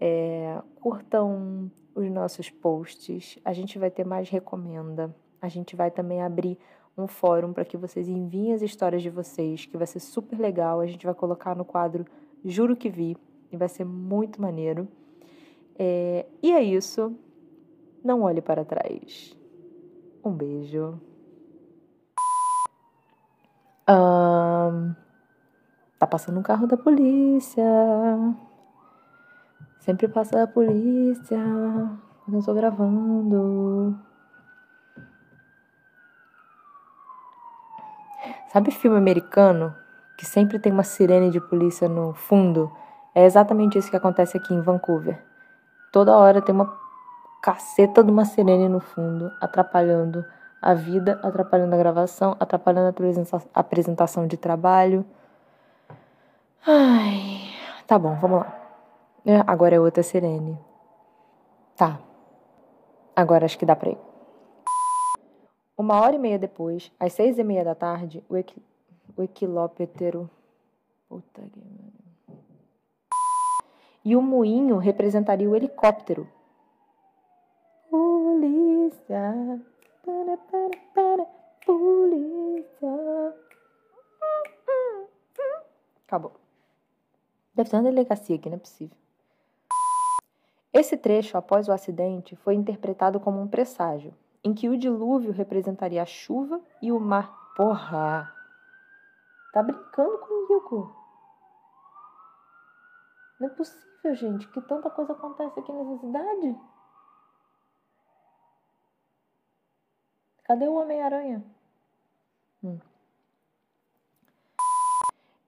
É, 0.00 0.60
curtam 0.80 1.70
os 1.94 2.10
nossos 2.10 2.48
posts, 2.50 3.38
a 3.44 3.52
gente 3.52 3.78
vai 3.78 3.90
ter 3.90 4.04
mais 4.04 4.28
recomenda. 4.28 5.14
A 5.40 5.48
gente 5.48 5.74
vai 5.74 5.90
também 5.90 6.22
abrir 6.22 6.56
um 6.96 7.06
fórum 7.06 7.52
para 7.52 7.64
que 7.64 7.76
vocês 7.76 8.08
enviem 8.08 8.52
as 8.52 8.62
histórias 8.62 9.02
de 9.02 9.10
vocês, 9.10 9.66
que 9.66 9.76
vai 9.76 9.86
ser 9.86 10.00
super 10.00 10.38
legal. 10.38 10.80
A 10.80 10.86
gente 10.86 11.04
vai 11.04 11.14
colocar 11.14 11.56
no 11.56 11.64
quadro 11.64 12.06
Juro 12.44 12.76
que 12.76 12.88
Vi 12.88 13.16
e 13.50 13.56
vai 13.56 13.68
ser 13.68 13.84
muito 13.84 14.40
maneiro. 14.40 14.86
É, 15.78 16.26
e 16.42 16.52
é 16.52 16.62
isso. 16.62 17.14
Não 18.04 18.22
olhe 18.22 18.40
para 18.40 18.64
trás. 18.64 19.36
Um 20.24 20.32
beijo. 20.32 21.00
Um, 23.88 24.94
tá 25.98 26.06
passando 26.06 26.38
um 26.38 26.42
carro 26.42 26.66
da 26.66 26.76
polícia. 26.76 27.64
Sempre 29.80 30.06
passa 30.08 30.44
a 30.44 30.46
polícia 30.46 31.38
eu 32.30 32.42
tô 32.42 32.54
gravando. 32.54 33.98
Sabe 38.52 38.70
filme 38.70 38.96
americano 38.96 39.74
que 40.16 40.26
sempre 40.26 40.58
tem 40.58 40.72
uma 40.72 40.84
sirene 40.84 41.30
de 41.30 41.40
polícia 41.40 41.88
no 41.88 42.14
fundo? 42.14 42.70
É 43.14 43.24
exatamente 43.24 43.78
isso 43.78 43.90
que 43.90 43.96
acontece 43.96 44.36
aqui 44.36 44.54
em 44.54 44.60
Vancouver. 44.60 45.22
Toda 45.90 46.16
hora 46.16 46.40
tem 46.40 46.54
uma 46.54 46.66
caceta 47.42 48.04
de 48.04 48.10
uma 48.10 48.24
sirene 48.24 48.68
no 48.68 48.78
fundo, 48.78 49.32
atrapalhando 49.40 50.24
a 50.62 50.74
vida, 50.74 51.18
atrapalhando 51.24 51.74
a 51.74 51.78
gravação, 51.78 52.36
atrapalhando 52.38 52.94
a 53.52 53.60
apresentação 53.60 54.28
de 54.28 54.36
trabalho. 54.36 55.04
Ai, 56.64 57.50
tá 57.88 57.98
bom, 57.98 58.14
vamos 58.14 58.38
lá. 58.38 58.58
É, 59.26 59.42
agora 59.44 59.74
é 59.74 59.80
outra 59.80 60.04
sirene. 60.04 60.56
Tá. 61.76 61.98
Agora 63.16 63.44
acho 63.44 63.58
que 63.58 63.66
dá 63.66 63.74
pra 63.74 63.90
ir. 63.90 63.98
Uma 65.76 66.00
hora 66.00 66.14
e 66.14 66.18
meia 66.18 66.38
depois, 66.38 66.92
às 67.00 67.12
seis 67.12 67.38
e 67.38 67.44
meia 67.44 67.64
da 67.64 67.74
tarde, 67.74 68.24
o, 68.28 68.36
equi... 68.36 68.62
o 69.16 69.22
equilóptero. 69.22 70.30
Puta 71.08 71.42
que. 71.52 71.60
E 74.04 74.14
o 74.14 74.22
moinho 74.22 74.78
representaria 74.78 75.48
o 75.48 75.56
helicóptero. 75.56 76.28
Polícia. 78.42 79.62
Para, 80.04 80.36
para, 80.36 80.70
para. 80.92 81.26
Polícia. 81.64 83.36
Acabou. 86.04 86.32
Deve 87.54 87.70
ter 87.70 87.76
uma 87.76 87.84
delegacia 87.84 88.34
aqui, 88.34 88.50
não 88.50 88.56
é 88.56 88.58
possível. 88.58 88.96
Esse 90.72 90.96
trecho, 90.96 91.38
após 91.38 91.68
o 91.68 91.72
acidente, 91.72 92.34
foi 92.34 92.56
interpretado 92.56 93.20
como 93.20 93.40
um 93.40 93.46
presságio 93.46 94.12
em 94.42 94.52
que 94.52 94.68
o 94.68 94.76
dilúvio 94.76 95.30
representaria 95.30 96.02
a 96.02 96.06
chuva 96.06 96.60
e 96.82 96.90
o 96.90 96.98
mar. 96.98 97.54
Porra! 97.54 98.34
Tá 99.52 99.62
brincando 99.62 100.18
comigo? 100.18 100.96
Não 103.38 103.46
é 103.46 103.50
possível, 103.50 104.14
gente, 104.16 104.48
que 104.48 104.60
tanta 104.62 104.90
coisa 104.90 105.12
acontece 105.12 105.60
aqui 105.60 105.72
nessa 105.72 106.00
cidade. 106.00 106.71
Cadê 110.52 110.68
o 110.68 110.74
Homem-Aranha? 110.74 111.42
Hum. 112.62 112.78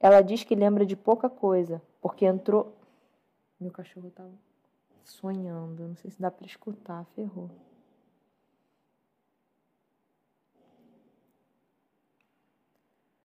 Ela 0.00 0.22
diz 0.22 0.44
que 0.44 0.54
lembra 0.54 0.86
de 0.86 0.96
pouca 0.96 1.28
coisa, 1.28 1.82
porque 2.00 2.24
entrou. 2.24 2.74
Meu 3.60 3.70
cachorro 3.70 4.10
tava 4.10 4.32
sonhando. 5.04 5.88
Não 5.88 5.96
sei 5.96 6.10
se 6.10 6.18
dá 6.18 6.30
para 6.30 6.46
escutar, 6.46 7.04
ferrou. 7.14 7.50